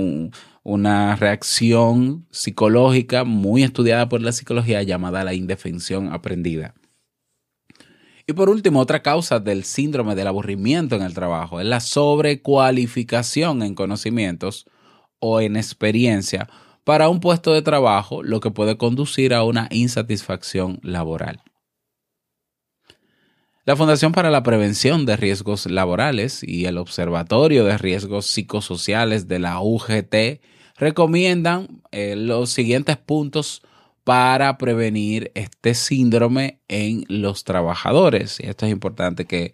una 0.64 1.16
reacción 1.16 2.26
psicológica 2.32 3.26
muy 3.26 3.64
estudiada 3.64 4.10
por 4.10 4.22
la 4.22 4.32
psicología 4.32 4.82
llamada 4.84 5.24
la 5.24 5.34
indefensión 5.34 6.12
aprendida. 6.12 6.74
Y 8.26 8.34
por 8.34 8.50
último, 8.50 8.80
otra 8.80 9.02
causa 9.02 9.40
del 9.40 9.64
síndrome 9.64 10.16
del 10.16 10.28
aburrimiento 10.28 10.96
en 10.96 11.02
el 11.02 11.14
trabajo 11.14 11.60
es 11.62 11.66
la 11.66 11.80
sobrecualificación 11.80 13.62
en 13.62 13.76
conocimientos 13.76 14.66
o 15.20 15.42
en 15.42 15.56
experiencia 15.56 16.50
para 16.84 17.10
un 17.10 17.20
puesto 17.20 17.54
de 17.54 17.62
trabajo, 17.62 18.24
lo 18.24 18.40
que 18.40 18.52
puede 18.52 18.78
conducir 18.78 19.34
a 19.34 19.44
una 19.44 19.68
insatisfacción 19.72 20.80
laboral. 20.82 21.42
La 23.68 23.76
Fundación 23.76 24.14
para 24.14 24.32
la 24.32 24.44
Prevención 24.44 25.06
de 25.06 25.18
Riesgos 25.18 25.66
Laborales 25.66 26.42
y 26.42 26.68
el 26.68 26.78
Observatorio 26.78 27.66
de 27.66 27.78
Riesgos 27.78 28.26
Psicosociales 28.26 29.28
de 29.28 29.40
la 29.40 29.60
UGT 29.60 30.40
recomiendan 30.78 31.82
eh, 31.92 32.16
los 32.16 32.50
siguientes 32.50 32.96
puntos 32.96 33.62
para 34.06 34.58
prevenir 34.58 35.34
este 35.36 35.74
síndrome 35.74 36.62
en 36.70 37.04
los 37.10 37.44
trabajadores. 37.44 38.40
Y 38.40 38.46
esto 38.46 38.66
es 38.66 38.72
importante 38.72 39.26
que 39.26 39.54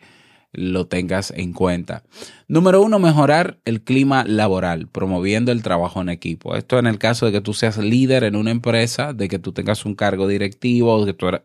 lo 0.52 0.86
tengas 0.86 1.34
en 1.36 1.52
cuenta. 1.52 2.04
Número 2.48 2.84
uno, 2.84 3.00
mejorar 3.00 3.58
el 3.66 3.82
clima 3.82 4.26
laboral, 4.26 4.88
promoviendo 4.90 5.52
el 5.52 5.64
trabajo 5.64 6.02
en 6.02 6.10
equipo. 6.10 6.56
Esto 6.56 6.78
en 6.78 6.86
el 6.86 7.00
caso 7.00 7.26
de 7.26 7.32
que 7.32 7.42
tú 7.42 7.56
seas 7.56 7.80
líder 7.80 8.26
en 8.26 8.36
una 8.36 8.52
empresa, 8.52 9.14
de 9.14 9.28
que 9.28 9.40
tú 9.40 9.54
tengas 9.54 9.86
un 9.86 9.96
cargo 9.96 10.28
directivo 10.28 10.96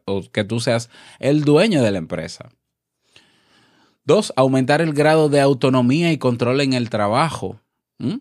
o 0.05 0.23
que 0.31 0.45
tú, 0.45 0.61
seas 0.61 0.91
el 1.19 1.45
dueño 1.45 1.83
de 1.83 1.93
la 1.93 1.99
empresa. 1.99 2.51
Dos, 4.09 4.33
aumentar 4.37 4.81
el 4.81 4.95
grado 4.95 5.29
de 5.29 5.39
autonomía 5.39 6.11
y 6.13 6.17
control 6.17 6.63
en 6.63 6.73
el 6.73 6.89
trabajo. 6.89 7.61
¿Mm? 7.99 8.21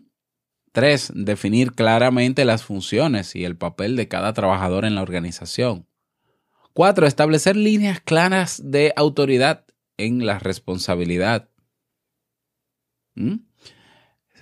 Tres, 0.70 1.10
definir 1.14 1.72
claramente 1.72 2.44
las 2.44 2.62
funciones 2.62 3.34
y 3.34 3.46
el 3.46 3.56
papel 3.56 3.96
de 3.96 4.06
cada 4.06 4.34
trabajador 4.34 4.84
en 4.84 4.94
la 4.94 5.00
organización. 5.00 5.86
Cuatro, 6.74 7.06
establecer 7.06 7.56
líneas 7.56 8.02
claras 8.02 8.60
de 8.62 8.92
autoridad 8.96 9.64
en 9.96 10.26
la 10.26 10.38
responsabilidad. 10.38 11.48
¿Mm? 13.14 13.36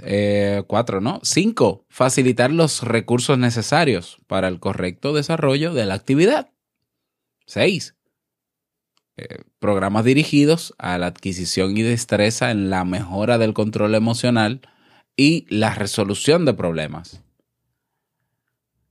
Eh, 0.01 0.65
cuatro, 0.67 1.01
¿no? 1.01 1.21
Cinco, 1.23 1.87
facilitar 1.89 2.51
los 2.51 2.83
recursos 2.83 3.39
necesarios 3.39 4.19
para 4.27 4.49
el 4.49 4.59
correcto 4.59 5.15
desarrollo 5.15 5.75
de 5.75 5.87
la 5.87 5.95
actividad. 5.95 6.51
Seis, 7.47 7.96
eh, 9.17 9.43
programas 9.59 10.05
dirigidos 10.05 10.75
a 10.79 10.99
la 10.99 11.07
adquisición 11.07 11.77
y 11.77 11.83
destreza 11.83 12.51
en 12.51 12.69
la 12.69 12.85
mejora 12.85 13.39
del 13.39 13.55
control 13.55 13.95
emocional 13.95 14.61
y 15.17 15.47
la 15.49 15.75
resolución 15.75 16.45
de 16.45 16.55
problemas. 16.55 17.23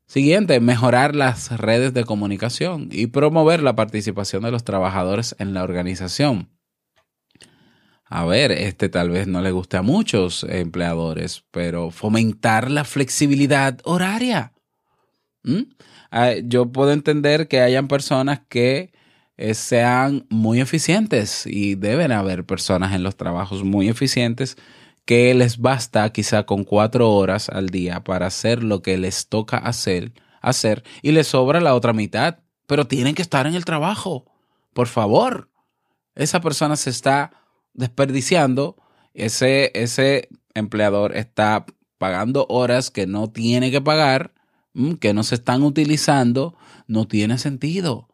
Siguiente, 0.08 0.60
mejorar 0.60 1.16
las 1.16 1.52
redes 1.58 1.94
de 1.94 2.06
comunicación 2.06 2.90
y 2.92 3.08
promover 3.08 3.62
la 3.62 3.76
participación 3.76 4.44
de 4.44 4.52
los 4.52 4.64
trabajadores 4.64 5.36
en 5.40 5.54
la 5.54 5.64
organización. 5.64 6.50
A 8.06 8.24
ver, 8.26 8.52
este 8.52 8.88
tal 8.88 9.10
vez 9.10 9.28
no 9.28 9.42
le 9.42 9.52
guste 9.52 9.78
a 9.78 9.82
muchos 9.82 10.44
empleadores, 10.44 11.44
pero 11.52 11.90
fomentar 11.90 12.70
la 12.70 12.84
flexibilidad 12.84 13.80
horaria. 13.84 14.54
¿Mm? 15.44 15.64
Ah, 16.12 16.34
yo 16.44 16.72
puedo 16.72 16.94
entender 16.94 17.48
que 17.48 17.62
hayan 17.62 17.88
personas 17.88 18.42
que 18.48 18.94
eh, 19.38 19.54
sean 19.54 20.26
muy 20.30 20.62
eficientes 20.62 21.46
y 21.46 21.76
deben 21.76 22.12
haber 22.12 22.46
personas 22.46 22.94
en 22.94 23.04
los 23.04 23.18
trabajos 23.18 23.64
muy 23.64 23.90
eficientes 23.90 24.58
que 25.06 25.34
les 25.36 25.60
basta 25.60 26.12
quizá 26.12 26.46
con 26.46 26.64
cuatro 26.64 27.12
horas 27.12 27.50
al 27.50 27.70
día 27.70 28.04
para 28.04 28.28
hacer 28.28 28.64
lo 28.64 28.82
que 28.82 28.98
les 28.98 29.28
toca 29.28 29.58
hacer, 29.58 30.14
hacer 30.42 30.84
y 31.02 31.12
les 31.12 31.28
sobra 31.28 31.62
la 31.62 31.76
otra 31.76 31.94
mitad, 31.94 32.40
pero 32.66 32.88
tienen 32.88 33.14
que 33.14 33.22
estar 33.22 33.46
en 33.46 33.56
el 33.56 33.66
trabajo. 33.66 34.26
Por 34.74 34.88
favor, 34.88 35.50
esa 36.16 36.42
persona 36.42 36.76
se 36.76 36.90
está 36.90 37.32
desperdiciando, 37.74 38.78
ese, 39.14 39.72
ese 39.76 40.30
empleador 40.54 41.16
está 41.16 41.66
pagando 41.98 42.46
horas 42.50 42.90
que 42.90 43.06
no 43.06 43.30
tiene 43.30 43.70
que 43.70 43.82
pagar, 43.82 44.34
mm, 44.74 44.94
que 44.94 45.14
no 45.14 45.24
se 45.24 45.36
están 45.36 45.62
utilizando, 45.64 46.56
no 46.88 47.08
tiene 47.08 47.38
sentido. 47.38 48.08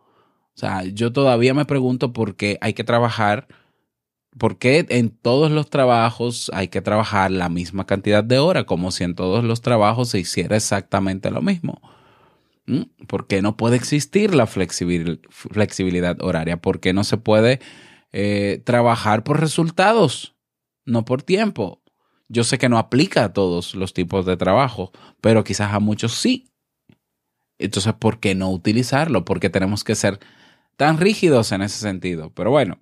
Sea, 0.62 0.84
yo 0.84 1.12
todavía 1.12 1.56
me 1.56 1.66
pregunto 1.66 2.14
por 2.14 2.36
qué 2.36 2.60
hay 2.62 2.74
que 2.74 2.84
trabajar, 2.84 3.48
por 4.38 4.60
qué 4.60 4.86
en 4.90 5.10
todos 5.10 5.50
los 5.50 5.72
trabajos 5.72 6.52
hay 6.54 6.68
que 6.68 6.84
trabajar 6.84 7.32
la 7.32 7.50
misma 7.50 7.88
cantidad 7.88 8.24
de 8.24 8.38
horas, 8.38 8.66
como 8.66 8.92
si 8.92 9.04
en 9.04 9.16
todos 9.16 9.44
los 9.44 9.62
trabajos 9.62 10.10
se 10.10 10.20
hiciera 10.20 10.56
exactamente 10.56 11.32
lo 11.32 11.42
mismo. 11.42 11.82
¿Mm? 12.68 12.84
¿Por 13.08 13.26
qué 13.26 13.42
no 13.42 13.58
puede 13.58 13.76
existir 13.76 14.36
la 14.36 14.46
flexibilidad 14.46 16.22
horaria? 16.22 16.62
¿Por 16.62 16.80
qué 16.80 16.94
no 16.94 17.04
se 17.04 17.18
puede 17.18 17.60
eh, 18.12 18.62
trabajar 18.64 19.24
por 19.24 19.40
resultados, 19.40 20.36
no 20.86 21.06
por 21.06 21.24
tiempo? 21.24 21.82
Yo 22.30 22.44
sé 22.44 22.60
que 22.60 22.70
no 22.70 22.78
aplica 22.78 23.24
a 23.24 23.34
todos 23.34 23.74
los 23.74 23.96
tipos 23.96 24.28
de 24.28 24.38
trabajo, 24.38 24.92
pero 25.22 25.44
quizás 25.44 25.74
a 25.74 25.80
muchos 25.80 26.14
sí. 26.14 26.52
Entonces, 27.58 27.94
¿por 27.94 28.20
qué 28.20 28.36
no 28.36 28.52
utilizarlo? 28.52 29.26
Porque 29.26 29.50
tenemos 29.50 29.84
que 29.84 29.96
ser 29.96 30.20
tan 30.82 30.98
rígidos 30.98 31.52
en 31.52 31.62
ese 31.62 31.78
sentido. 31.78 32.32
Pero 32.34 32.50
bueno. 32.50 32.80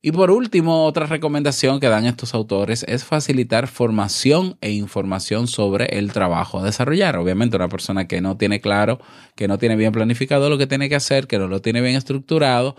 Y 0.00 0.10
por 0.10 0.30
último, 0.30 0.86
otra 0.86 1.04
recomendación 1.04 1.78
que 1.78 1.90
dan 1.90 2.06
estos 2.06 2.32
autores 2.32 2.82
es 2.88 3.04
facilitar 3.04 3.68
formación 3.68 4.56
e 4.62 4.70
información 4.70 5.46
sobre 5.46 5.98
el 5.98 6.14
trabajo 6.14 6.58
a 6.60 6.64
desarrollar. 6.64 7.18
Obviamente 7.18 7.56
una 7.56 7.68
persona 7.68 8.08
que 8.08 8.22
no 8.22 8.38
tiene 8.38 8.62
claro, 8.62 9.00
que 9.34 9.48
no 9.48 9.58
tiene 9.58 9.76
bien 9.76 9.92
planificado 9.92 10.48
lo 10.48 10.56
que 10.56 10.66
tiene 10.66 10.88
que 10.88 10.94
hacer, 10.94 11.26
que 11.26 11.38
no 11.38 11.46
lo 11.46 11.60
tiene 11.60 11.82
bien 11.82 11.96
estructurado, 11.96 12.74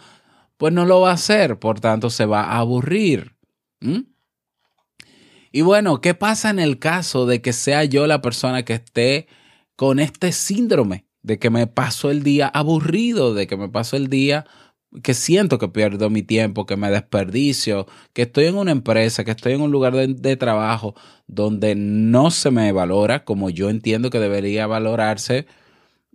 pues 0.58 0.74
no 0.74 0.88
lo 0.88 1.02
va 1.02 1.12
a 1.12 1.14
hacer, 1.14 1.60
por 1.60 1.80
tanto 1.80 2.10
se 2.10 2.26
va 2.26 2.42
a 2.42 2.58
aburrir. 2.58 3.36
Y 5.52 5.62
bueno, 5.62 6.02
¿qué 6.02 6.16
pasa 6.16 6.50
en 6.50 6.58
el 6.58 6.80
caso 6.80 7.28
de 7.28 7.44
que 7.44 7.54
sea 7.54 7.84
yo 7.84 8.08
la 8.08 8.24
persona 8.24 8.66
que 8.66 8.74
esté 8.74 9.28
con 9.76 10.00
este 10.00 10.32
síndrome? 10.32 11.06
De 11.24 11.40
que 11.40 11.50
me 11.50 11.68
paso 11.68 12.12
el 12.12 12.24
día 12.24 12.48
aburrido, 12.48 13.34
de 13.34 13.48
que 13.48 13.58
me 13.58 13.70
paso 13.70 13.98
el 13.98 14.08
día 14.08 14.46
que 15.04 15.14
siento 15.14 15.58
que 15.58 15.70
pierdo 15.70 16.10
mi 16.10 16.22
tiempo, 16.22 16.66
que 16.66 16.76
me 16.76 16.92
desperdicio, 16.92 17.88
que 18.14 18.24
estoy 18.24 18.46
en 18.46 18.58
una 18.58 18.72
empresa, 18.72 19.24
que 19.24 19.32
estoy 19.32 19.54
en 19.54 19.62
un 19.62 19.72
lugar 19.72 19.96
de, 19.96 20.36
trabajo 20.36 20.96
donde 21.28 21.76
no 21.76 22.30
se 22.32 22.52
me 22.52 22.72
valora 22.74 23.24
como 23.24 23.50
yo 23.50 23.70
entiendo 23.70 24.10
que 24.10 24.20
debería 24.20 24.68
valorarse 24.68 25.46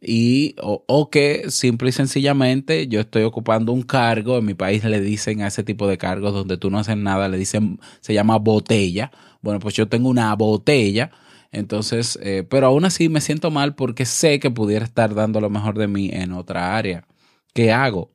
y 0.00 0.54
o, 0.60 0.84
o, 0.86 1.10
que 1.10 1.50
simple 1.50 1.88
y 1.88 1.92
sencillamente 1.92 2.86
yo 2.88 3.00
estoy 3.00 3.22
ocupando 3.22 3.72
un 3.72 3.82
cargo, 3.82 4.38
en 4.38 4.44
mi 4.44 4.54
país 4.54 4.84
le 4.84 5.00
dicen 5.00 5.40
a 5.42 5.46
ese 5.48 5.64
tipo 5.64 5.88
de 5.88 5.98
cargos 5.98 6.34
donde 6.34 6.58
tú 6.58 6.70
no 6.70 6.78
haces 6.78 6.98
nada, 6.98 7.28
le 7.28 7.38
dicen, 7.38 7.80
se 8.00 8.12
llama 8.12 8.38
botella. 8.38 9.10
Bueno, 9.40 9.58
pues 9.58 9.74
yo 9.74 9.88
tengo 9.88 10.10
una 10.10 10.34
botella 10.34 11.10
entonces, 11.52 12.18
eh, 12.22 12.44
pero 12.48 12.66
aún 12.66 12.84
así 12.84 13.08
me 13.08 13.20
siento 13.20 13.50
mal 13.50 13.74
porque 13.74 14.04
sé 14.04 14.40
que 14.40 14.50
pudiera 14.50 14.84
estar 14.84 15.14
dando 15.14 15.40
lo 15.40 15.50
mejor 15.50 15.78
de 15.78 15.88
mí 15.88 16.10
en 16.12 16.32
otra 16.32 16.76
área. 16.76 17.06
¿Qué 17.54 17.72
hago? 17.72 18.12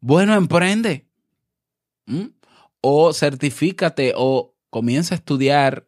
Bueno, 0.00 0.34
emprende. 0.34 1.06
¿Mm? 2.06 2.28
O 2.80 3.12
certifícate 3.12 4.14
o 4.16 4.54
comienza 4.70 5.14
a 5.14 5.18
estudiar 5.18 5.86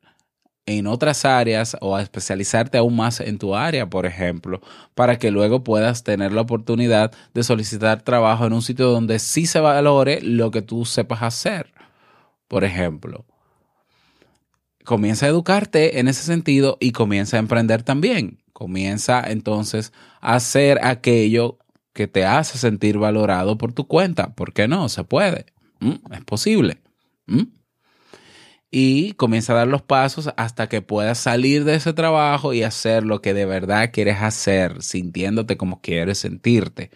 en 0.66 0.87
otras 0.87 1.25
áreas 1.25 1.77
o 1.81 1.96
a 1.96 2.03
especializarte 2.03 2.79
aún 2.79 2.96
más 2.96 3.20
en 3.20 3.38
tu 3.38 3.55
área, 3.55 3.90
por 3.90 4.07
ejemplo, 4.07 4.61
para 4.94 5.18
que 5.18 5.31
luego 5.31 5.64
puedas 5.64 6.05
tener 6.05 6.33
la 6.33 6.42
oportunidad 6.42 7.12
de 7.35 7.42
solicitar 7.42 8.03
trabajo 8.03 8.46
en 8.46 8.53
un 8.53 8.62
sitio 8.62 8.90
donde 8.90 9.18
sí 9.18 9.46
se 9.46 9.61
valore 9.61 10.20
lo 10.22 10.51
que 10.51 10.62
tú 10.62 10.85
sepas 10.85 11.22
hacer, 11.22 11.72
por 12.48 12.64
ejemplo 12.64 13.25
comienza 14.85 15.27
a 15.27 15.31
educarte 15.31 15.99
en 15.99 16.09
ese 16.09 16.23
sentido 16.23 16.79
y 16.81 16.92
comienza 16.92 17.37
a 17.37 17.40
emprender 17.40 17.83
también. 17.83 18.38
Comienza 18.53 19.23
entonces 19.27 19.92
a 20.21 20.35
hacer 20.35 20.79
aquello 20.85 21.59
que 21.92 22.09
te 22.09 22.25
hace 22.25 22.59
sentir 22.59 22.99
valorado 22.99 23.59
por 23.59 23.73
tu 23.73 23.87
cuenta. 23.87 24.35
¿Por 24.35 24.53
qué 24.53 24.68
no? 24.68 24.88
Se 24.88 25.05
puede. 25.05 25.47
Mm, 25.81 26.12
es 26.12 26.25
posible. 26.25 26.81
Mm. 27.27 27.42
Y 28.71 29.12
comienza 29.14 29.53
a 29.53 29.57
dar 29.57 29.68
los 29.68 29.83
pasos 29.83 30.31
hasta 30.37 30.68
que 30.68 30.81
puedas 30.81 31.18
salir 31.18 31.64
de 31.64 31.75
ese 31.75 31.92
trabajo 31.92 32.55
y 32.55 32.62
hacer 32.62 33.05
lo 33.05 33.21
que 33.21 33.35
de 33.35 33.45
verdad 33.45 33.90
quieres 33.92 34.23
hacer, 34.23 34.83
sintiéndote 34.83 35.59
como 35.59 35.83
quieres 35.83 36.18
sentirte. 36.18 36.90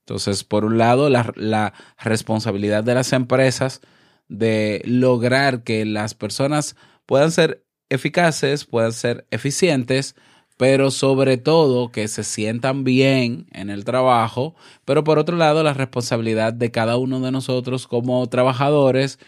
Entonces, 0.00 0.44
por 0.44 0.66
un 0.66 0.76
lado, 0.76 1.08
la, 1.08 1.32
la 1.36 1.72
responsabilidad 1.98 2.84
de 2.84 2.94
las 2.94 3.12
empresas 3.14 3.80
de 4.28 4.82
lograr 4.84 5.62
que 5.62 5.84
las 5.86 6.14
personas 6.14 6.76
puedan 7.06 7.30
ser 7.32 7.64
eficaces, 7.88 8.64
puedan 8.64 8.92
ser 8.92 9.26
eficientes, 9.30 10.16
pero 10.56 10.90
sobre 10.90 11.36
todo 11.36 11.92
que 11.92 12.08
se 12.08 12.24
sientan 12.24 12.84
bien 12.84 13.46
en 13.52 13.70
el 13.70 13.84
trabajo, 13.84 14.54
pero 14.84 15.04
por 15.04 15.18
otro 15.18 15.36
lado 15.36 15.62
la 15.62 15.74
responsabilidad 15.74 16.52
de 16.52 16.70
cada 16.70 16.96
uno 16.96 17.20
de 17.20 17.30
nosotros 17.30 17.86
como 17.86 18.26
trabajadores 18.28 19.18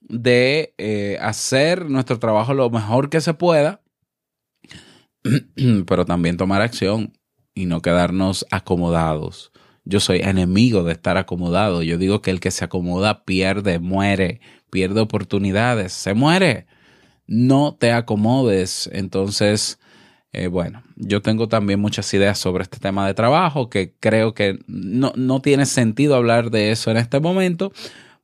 de 0.00 0.74
eh, 0.78 1.18
hacer 1.20 1.88
nuestro 1.88 2.18
trabajo 2.18 2.54
lo 2.54 2.68
mejor 2.70 3.08
que 3.08 3.20
se 3.20 3.34
pueda, 3.34 3.80
pero 5.86 6.04
también 6.04 6.36
tomar 6.36 6.60
acción 6.62 7.12
y 7.54 7.66
no 7.66 7.80
quedarnos 7.80 8.46
acomodados. 8.50 9.52
Yo 9.84 10.00
soy 10.00 10.20
enemigo 10.20 10.84
de 10.84 10.92
estar 10.92 11.16
acomodado. 11.16 11.82
Yo 11.82 11.98
digo 11.98 12.22
que 12.22 12.30
el 12.30 12.38
que 12.38 12.52
se 12.52 12.64
acomoda 12.64 13.24
pierde, 13.24 13.80
muere, 13.80 14.40
pierde 14.70 15.00
oportunidades, 15.00 15.92
se 15.92 16.14
muere 16.14 16.66
no 17.26 17.76
te 17.78 17.92
acomodes. 17.92 18.88
Entonces, 18.92 19.78
eh, 20.32 20.46
bueno, 20.46 20.82
yo 20.96 21.20
tengo 21.20 21.48
también 21.48 21.80
muchas 21.80 22.12
ideas 22.14 22.38
sobre 22.38 22.62
este 22.62 22.78
tema 22.78 23.06
de 23.06 23.14
trabajo 23.14 23.68
que 23.68 23.94
creo 24.00 24.34
que 24.34 24.58
no, 24.66 25.12
no 25.14 25.40
tiene 25.40 25.66
sentido 25.66 26.14
hablar 26.14 26.50
de 26.50 26.70
eso 26.70 26.90
en 26.90 26.96
este 26.96 27.20
momento 27.20 27.72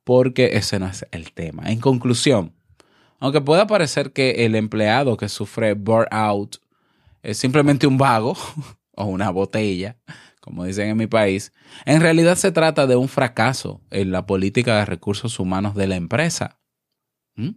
porque 0.03 0.57
ese 0.57 0.79
no 0.79 0.87
es 0.87 1.05
el 1.11 1.33
tema. 1.33 1.69
En 1.71 1.79
conclusión, 1.79 2.53
aunque 3.19 3.41
pueda 3.41 3.67
parecer 3.67 4.11
que 4.11 4.45
el 4.45 4.55
empleado 4.55 5.17
que 5.17 5.29
sufre 5.29 5.73
burnout 5.73 6.57
es 7.21 7.37
simplemente 7.37 7.85
un 7.85 7.97
vago 7.97 8.35
o 8.95 9.05
una 9.05 9.29
botella, 9.29 9.97
como 10.41 10.63
dicen 10.63 10.89
en 10.89 10.97
mi 10.97 11.05
país, 11.05 11.53
en 11.85 12.01
realidad 12.01 12.35
se 12.37 12.51
trata 12.51 12.87
de 12.87 12.95
un 12.95 13.07
fracaso 13.07 13.81
en 13.91 14.11
la 14.11 14.25
política 14.25 14.77
de 14.77 14.85
recursos 14.85 15.39
humanos 15.39 15.75
de 15.75 15.87
la 15.87 15.95
empresa. 15.95 16.59
¿Mm? 17.35 17.51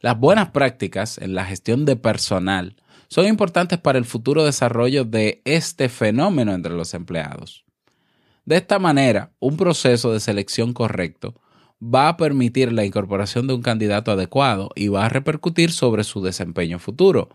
Las 0.00 0.18
buenas 0.18 0.50
prácticas 0.50 1.18
en 1.18 1.34
la 1.34 1.44
gestión 1.44 1.84
de 1.84 1.96
personal 1.96 2.76
son 3.08 3.26
importantes 3.26 3.78
para 3.78 3.98
el 3.98 4.04
futuro 4.04 4.44
desarrollo 4.44 5.04
de 5.04 5.42
este 5.44 5.88
fenómeno 5.88 6.52
entre 6.52 6.72
los 6.74 6.94
empleados. 6.94 7.64
De 8.44 8.56
esta 8.56 8.78
manera, 8.78 9.32
un 9.40 9.56
proceso 9.56 10.12
de 10.12 10.20
selección 10.20 10.72
correcto 10.72 11.34
va 11.82 12.08
a 12.08 12.16
permitir 12.16 12.72
la 12.72 12.84
incorporación 12.84 13.46
de 13.46 13.54
un 13.54 13.62
candidato 13.62 14.12
adecuado 14.12 14.70
y 14.74 14.88
va 14.88 15.06
a 15.06 15.08
repercutir 15.08 15.72
sobre 15.72 16.04
su 16.04 16.22
desempeño 16.22 16.78
futuro. 16.78 17.28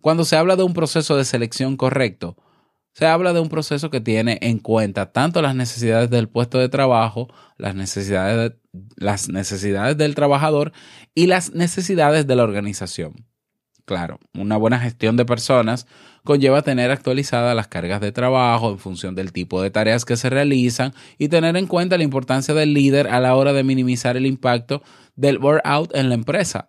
Cuando 0.00 0.24
se 0.24 0.36
habla 0.36 0.56
de 0.56 0.62
un 0.62 0.74
proceso 0.74 1.16
de 1.16 1.24
selección 1.24 1.76
correcto, 1.76 2.36
se 2.92 3.06
habla 3.06 3.32
de 3.32 3.40
un 3.40 3.48
proceso 3.48 3.90
que 3.90 4.00
tiene 4.00 4.38
en 4.42 4.58
cuenta 4.58 5.12
tanto 5.12 5.42
las 5.42 5.54
necesidades 5.54 6.10
del 6.10 6.28
puesto 6.28 6.58
de 6.58 6.68
trabajo, 6.68 7.28
las 7.56 7.74
necesidades, 7.74 8.52
las 8.96 9.28
necesidades 9.28 9.96
del 9.96 10.14
trabajador 10.14 10.72
y 11.14 11.26
las 11.26 11.52
necesidades 11.54 12.26
de 12.26 12.36
la 12.36 12.44
organización. 12.44 13.26
Claro, 13.84 14.18
una 14.32 14.56
buena 14.56 14.78
gestión 14.78 15.16
de 15.16 15.26
personas 15.26 15.86
conlleva 16.24 16.62
tener 16.62 16.90
actualizadas 16.90 17.54
las 17.54 17.68
cargas 17.68 18.00
de 18.00 18.12
trabajo 18.12 18.70
en 18.70 18.78
función 18.78 19.14
del 19.14 19.30
tipo 19.32 19.60
de 19.60 19.70
tareas 19.70 20.06
que 20.06 20.16
se 20.16 20.30
realizan 20.30 20.94
y 21.18 21.28
tener 21.28 21.54
en 21.56 21.66
cuenta 21.66 21.98
la 21.98 22.04
importancia 22.04 22.54
del 22.54 22.72
líder 22.72 23.08
a 23.08 23.20
la 23.20 23.34
hora 23.34 23.52
de 23.52 23.62
minimizar 23.62 24.16
el 24.16 24.24
impacto 24.24 24.82
del 25.16 25.38
burnout 25.38 25.94
en 25.94 26.08
la 26.08 26.14
empresa. 26.14 26.68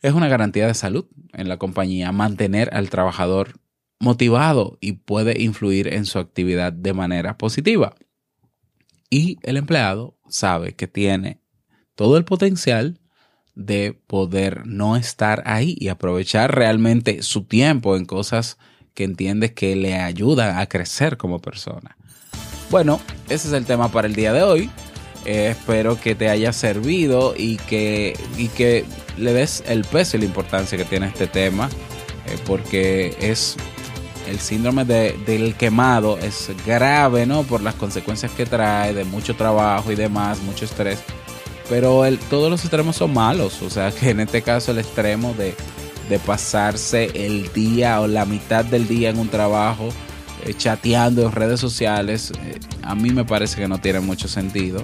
es 0.00 0.14
una 0.14 0.28
garantía 0.28 0.66
de 0.66 0.74
salud 0.74 1.04
en 1.34 1.48
la 1.48 1.58
compañía 1.58 2.10
mantener 2.10 2.74
al 2.74 2.88
trabajador 2.88 3.60
motivado 4.00 4.78
y 4.80 4.92
puede 4.92 5.40
influir 5.42 5.92
en 5.92 6.06
su 6.06 6.18
actividad 6.18 6.72
de 6.72 6.94
manera 6.94 7.36
positiva. 7.36 7.94
Y 9.12 9.38
el 9.42 9.58
empleado 9.58 10.16
sabe 10.26 10.72
que 10.72 10.86
tiene 10.86 11.38
todo 11.94 12.16
el 12.16 12.24
potencial 12.24 12.98
de 13.54 13.92
poder 14.06 14.66
no 14.66 14.96
estar 14.96 15.42
ahí 15.44 15.76
y 15.78 15.88
aprovechar 15.88 16.54
realmente 16.54 17.22
su 17.22 17.44
tiempo 17.44 17.94
en 17.98 18.06
cosas 18.06 18.56
que 18.94 19.04
entiende 19.04 19.52
que 19.52 19.76
le 19.76 19.96
ayudan 19.96 20.56
a 20.56 20.66
crecer 20.66 21.18
como 21.18 21.40
persona. 21.40 21.94
Bueno, 22.70 23.02
ese 23.28 23.48
es 23.48 23.52
el 23.52 23.66
tema 23.66 23.92
para 23.92 24.08
el 24.08 24.14
día 24.14 24.32
de 24.32 24.44
hoy. 24.44 24.70
Eh, 25.26 25.48
espero 25.50 26.00
que 26.00 26.14
te 26.14 26.30
haya 26.30 26.54
servido 26.54 27.34
y 27.36 27.58
que, 27.58 28.18
y 28.38 28.48
que 28.48 28.86
le 29.18 29.34
des 29.34 29.62
el 29.66 29.84
peso 29.84 30.16
y 30.16 30.20
la 30.20 30.26
importancia 30.26 30.78
que 30.78 30.86
tiene 30.86 31.08
este 31.08 31.26
tema, 31.26 31.68
eh, 32.28 32.38
porque 32.46 33.14
es 33.20 33.58
el 34.28 34.38
síndrome 34.40 34.84
del 34.84 35.54
quemado, 35.56 36.18
es 36.18 36.50
grave, 36.66 37.26
¿no? 37.26 37.42
Por 37.42 37.62
las 37.62 37.74
consecuencias 37.74 38.32
que 38.32 38.46
trae, 38.46 38.94
de 38.94 39.04
mucho 39.04 39.34
trabajo 39.34 39.90
y 39.92 39.94
demás, 39.94 40.40
mucho 40.42 40.64
estrés. 40.64 41.00
Pero 41.68 42.04
todos 42.28 42.50
los 42.50 42.60
extremos 42.60 42.96
son 42.96 43.14
malos, 43.14 43.62
o 43.62 43.70
sea 43.70 43.90
que 44.00 44.10
en 44.10 44.20
este 44.20 44.42
caso 44.42 44.72
el 44.72 44.78
extremo 44.78 45.34
de, 45.34 45.54
de 46.08 46.18
pasarse 46.18 47.10
el 47.14 47.52
día 47.52 48.00
o 48.00 48.06
la 48.06 48.24
mitad 48.24 48.64
del 48.64 48.86
día 48.88 49.10
en 49.10 49.18
un 49.18 49.28
trabajo 49.28 49.88
eh, 50.44 50.54
chateando 50.54 51.22
en 51.22 51.32
redes 51.32 51.60
sociales, 51.60 52.32
eh, 52.42 52.58
a 52.82 52.94
mí 52.94 53.10
me 53.10 53.24
parece 53.24 53.60
que 53.60 53.68
no 53.68 53.78
tiene 53.78 54.00
mucho 54.00 54.26
sentido. 54.26 54.82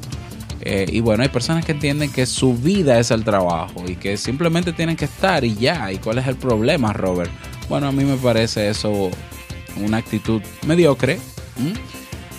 Eh, 0.61 0.87
y 0.89 1.01
bueno, 1.01 1.23
hay 1.23 1.29
personas 1.29 1.65
que 1.65 1.73
entienden 1.73 2.13
que 2.13 2.27
su 2.27 2.55
vida 2.55 2.99
es 2.99 3.11
el 3.11 3.25
trabajo 3.25 3.85
y 3.87 3.97
que 3.97 4.17
simplemente 4.17 4.73
tienen 4.73 4.97
que 4.97 5.07
estar 5.07 5.45
y 5.45 5.55
ya. 5.55 5.91
¿Y 5.93 5.99
cuál 5.99 6.19
es 6.19 6.27
el 6.27 6.37
problema, 6.37 6.93
Robert? 6.93 7.31
Bueno, 7.69 7.89
a 7.89 7.93
mí 7.93 8.05
me 8.05 8.17
parece 8.17 8.69
eso 8.69 9.11
una 9.77 9.99
actitud 9.99 10.43
mediocre. 10.67 11.19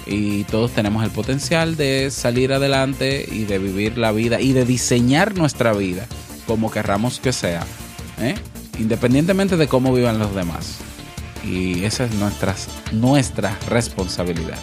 Y 0.06 0.44
todos 0.46 0.72
tenemos 0.72 1.04
el 1.04 1.12
potencial 1.12 1.76
de 1.76 2.10
salir 2.10 2.52
adelante 2.52 3.28
y 3.32 3.44
de 3.44 3.60
vivir 3.60 3.98
la 3.98 4.12
vida 4.12 4.42
y 4.42 4.54
de 4.54 4.66
diseñar 4.66 5.38
nuestra 5.38 5.74
vida 5.74 6.08
como 6.48 6.72
querramos 6.72 7.20
que 7.20 7.32
sea. 7.32 7.64
Independientemente 8.80 9.56
de 9.56 9.68
cómo 9.68 9.94
vivan 9.94 10.18
los 10.18 10.34
demás 10.34 10.80
y 11.44 11.84
esa 11.84 12.06
es 12.06 12.14
nuestra, 12.16 12.56
nuestra 12.92 13.58
responsabilidad. 13.68 14.58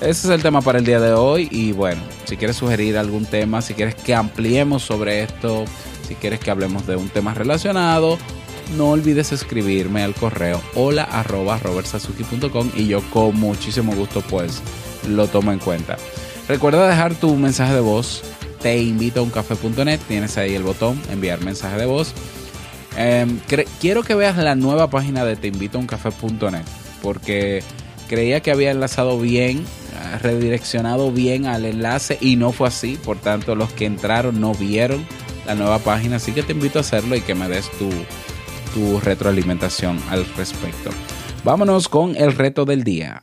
Ese 0.00 0.28
es 0.28 0.30
el 0.34 0.42
tema 0.42 0.60
para 0.60 0.78
el 0.78 0.84
día 0.84 1.00
de 1.00 1.12
hoy 1.12 1.48
y 1.50 1.72
bueno, 1.72 2.00
si 2.24 2.36
quieres 2.36 2.56
sugerir 2.56 2.98
algún 2.98 3.26
tema, 3.26 3.62
si 3.62 3.74
quieres 3.74 3.94
que 3.94 4.14
ampliemos 4.14 4.82
sobre 4.82 5.22
esto, 5.22 5.64
si 6.06 6.14
quieres 6.14 6.40
que 6.40 6.50
hablemos 6.50 6.86
de 6.86 6.96
un 6.96 7.08
tema 7.08 7.32
relacionado, 7.32 8.18
no 8.76 8.90
olvides 8.90 9.32
escribirme 9.32 10.02
al 10.02 10.14
correo 10.14 10.60
hola 10.74 11.04
arroba 11.04 11.60
y 12.76 12.86
yo 12.86 13.00
con 13.10 13.38
muchísimo 13.38 13.94
gusto 13.94 14.22
pues 14.22 14.62
lo 15.08 15.28
tomo 15.28 15.52
en 15.52 15.58
cuenta. 15.58 15.96
Recuerda 16.48 16.88
dejar 16.88 17.14
tu 17.14 17.34
mensaje 17.36 17.74
de 17.74 17.80
voz, 17.80 18.22
te 18.60 18.78
invito 18.78 19.20
a 19.20 19.22
uncafe.net, 19.22 20.00
tienes 20.08 20.36
ahí 20.38 20.54
el 20.54 20.62
botón 20.62 21.00
enviar 21.10 21.42
mensaje 21.42 21.76
de 21.76 21.86
voz 21.86 22.14
Em, 22.96 23.40
quiero 23.80 24.04
que 24.04 24.14
veas 24.14 24.36
la 24.36 24.54
nueva 24.54 24.88
página 24.88 25.24
de 25.24 25.36
teinvitouncafe.net 25.36 26.62
porque 27.02 27.62
creía 28.08 28.40
que 28.40 28.52
había 28.52 28.70
enlazado 28.70 29.18
bien, 29.18 29.58
eh, 29.58 30.18
redireccionado 30.22 31.10
bien 31.10 31.46
al 31.46 31.64
enlace 31.64 32.18
y 32.20 32.36
no 32.36 32.52
fue 32.52 32.68
así. 32.68 32.98
Por 33.04 33.18
tanto, 33.18 33.56
los 33.56 33.72
que 33.72 33.86
entraron 33.86 34.40
no 34.40 34.54
vieron 34.54 35.04
la 35.44 35.54
nueva 35.54 35.80
página. 35.80 36.16
Así 36.16 36.32
que 36.32 36.42
te 36.42 36.52
invito 36.52 36.78
a 36.78 36.82
hacerlo 36.82 37.16
y 37.16 37.20
que 37.20 37.34
me 37.34 37.48
des 37.48 37.68
tu, 37.72 37.90
tu 38.74 39.00
retroalimentación 39.00 39.98
al 40.10 40.26
respecto. 40.36 40.90
Vámonos 41.44 41.88
con 41.88 42.16
el 42.16 42.32
reto 42.32 42.64
del 42.64 42.84
día. 42.84 43.22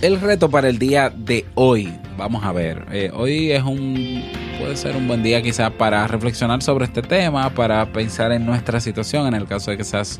el 0.00 0.20
reto 0.20 0.48
para 0.48 0.68
el 0.68 0.78
día 0.78 1.12
de 1.14 1.44
hoy. 1.54 1.92
Vamos 2.16 2.42
a 2.42 2.52
ver. 2.52 2.86
Eh, 2.92 3.10
hoy 3.12 3.52
es 3.52 3.62
un. 3.62 4.24
Puede 4.58 4.74
ser 4.76 4.96
un 4.96 5.06
buen 5.06 5.22
día 5.22 5.42
quizás 5.42 5.70
para 5.72 6.06
reflexionar 6.06 6.62
sobre 6.62 6.86
este 6.86 7.02
tema, 7.02 7.50
para 7.50 7.84
pensar 7.92 8.32
en 8.32 8.46
nuestra 8.46 8.80
situación, 8.80 9.26
en 9.26 9.34
el 9.34 9.46
caso 9.46 9.70
de 9.70 9.76
que 9.76 9.84
seas 9.84 10.18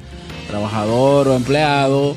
trabajador 0.48 1.28
o 1.28 1.37
empleado, 1.37 2.16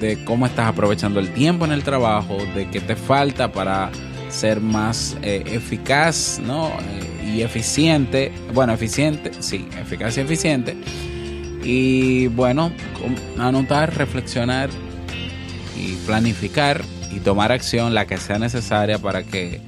de 0.00 0.24
cómo 0.24 0.46
estás 0.46 0.66
aprovechando 0.66 1.20
el 1.20 1.32
tiempo 1.32 1.64
en 1.64 1.72
el 1.72 1.84
trabajo, 1.84 2.38
de 2.54 2.68
qué 2.70 2.80
te 2.80 2.96
falta 2.96 3.52
para 3.52 3.90
ser 4.30 4.60
más 4.60 5.16
eh, 5.22 5.42
eficaz 5.46 6.40
¿no? 6.42 6.68
Eh, 6.68 7.34
y 7.34 7.42
eficiente. 7.42 8.32
Bueno, 8.54 8.72
eficiente, 8.72 9.32
sí, 9.40 9.68
eficaz 9.78 10.16
y 10.16 10.20
eficiente. 10.20 10.76
Y 11.62 12.28
bueno, 12.28 12.72
anotar, 13.38 13.94
reflexionar 13.96 14.70
y 15.76 15.92
planificar 16.06 16.82
y 17.12 17.20
tomar 17.20 17.52
acción 17.52 17.94
la 17.94 18.06
que 18.06 18.16
sea 18.16 18.38
necesaria 18.38 18.98
para 18.98 19.22
que 19.22 19.60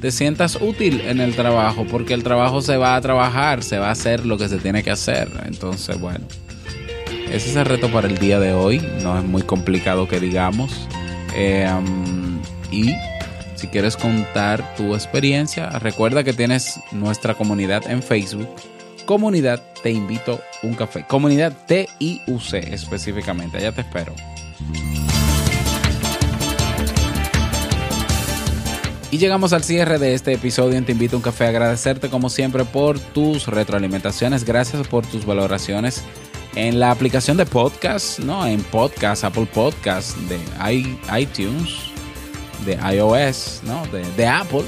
te 0.00 0.10
sientas 0.10 0.58
útil 0.60 1.00
en 1.02 1.20
el 1.20 1.34
trabajo, 1.34 1.86
porque 1.90 2.14
el 2.14 2.22
trabajo 2.22 2.62
se 2.62 2.76
va 2.76 2.96
a 2.96 3.00
trabajar, 3.00 3.62
se 3.62 3.78
va 3.78 3.88
a 3.88 3.92
hacer 3.92 4.26
lo 4.26 4.38
que 4.38 4.48
se 4.48 4.58
tiene 4.58 4.82
que 4.82 4.90
hacer. 4.90 5.28
Entonces, 5.44 6.00
bueno, 6.00 6.24
ese 7.30 7.50
es 7.50 7.56
el 7.56 7.64
reto 7.64 7.90
para 7.90 8.08
el 8.08 8.18
día 8.18 8.38
de 8.38 8.52
hoy. 8.52 8.80
No 9.02 9.18
es 9.18 9.24
muy 9.24 9.42
complicado 9.42 10.08
que 10.08 10.20
digamos. 10.20 10.88
Eh, 11.34 11.68
y 12.70 12.94
si 13.54 13.66
quieres 13.66 13.96
contar 13.96 14.76
tu 14.76 14.94
experiencia, 14.94 15.68
recuerda 15.70 16.22
que 16.22 16.32
tienes 16.32 16.78
nuestra 16.92 17.34
comunidad 17.34 17.90
en 17.90 18.02
Facebook. 18.02 18.48
Comunidad 19.04 19.62
Te 19.82 19.90
Invito 19.90 20.40
un 20.62 20.74
Café. 20.74 21.04
Comunidad 21.08 21.52
TIUC 21.66 22.54
específicamente. 22.54 23.58
Allá 23.58 23.72
te 23.72 23.80
espero. 23.80 24.14
Y 29.10 29.16
llegamos 29.16 29.54
al 29.54 29.64
cierre 29.64 29.98
de 29.98 30.12
este 30.12 30.34
episodio 30.34 30.82
Te 30.84 30.92
Invito 30.92 31.16
a 31.16 31.18
un 31.18 31.22
Café. 31.22 31.46
Agradecerte 31.46 32.10
como 32.10 32.28
siempre 32.28 32.66
por 32.66 33.00
tus 33.00 33.46
retroalimentaciones. 33.46 34.44
Gracias 34.44 34.86
por 34.86 35.06
tus 35.06 35.24
valoraciones 35.24 36.02
en 36.54 36.78
la 36.78 36.90
aplicación 36.90 37.38
de 37.38 37.46
podcast, 37.46 38.18
¿no? 38.18 38.46
En 38.46 38.62
podcast, 38.64 39.24
Apple 39.24 39.46
Podcast, 39.46 40.14
de 40.18 40.38
iTunes, 41.18 41.70
de 42.66 42.74
iOS, 42.74 43.62
¿no? 43.64 43.82
De, 43.86 44.26
Apple. 44.26 44.64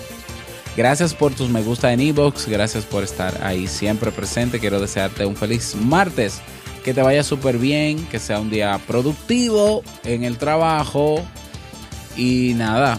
Gracias 0.74 1.12
por 1.12 1.34
tus 1.34 1.50
me 1.50 1.62
gusta 1.62 1.92
en 1.92 2.00
ebox 2.00 2.48
Gracias 2.48 2.84
por 2.84 3.04
estar 3.04 3.44
ahí 3.44 3.66
siempre 3.66 4.10
presente. 4.10 4.58
Quiero 4.58 4.80
desearte 4.80 5.26
un 5.26 5.36
feliz 5.36 5.74
martes. 5.74 6.40
Que 6.82 6.94
te 6.94 7.02
vaya 7.02 7.22
súper 7.22 7.58
bien. 7.58 8.06
Que 8.06 8.18
sea 8.18 8.40
un 8.40 8.48
día 8.48 8.80
productivo 8.86 9.82
en 10.02 10.24
el 10.24 10.38
trabajo. 10.38 11.22
Y 12.16 12.54
nada, 12.54 12.98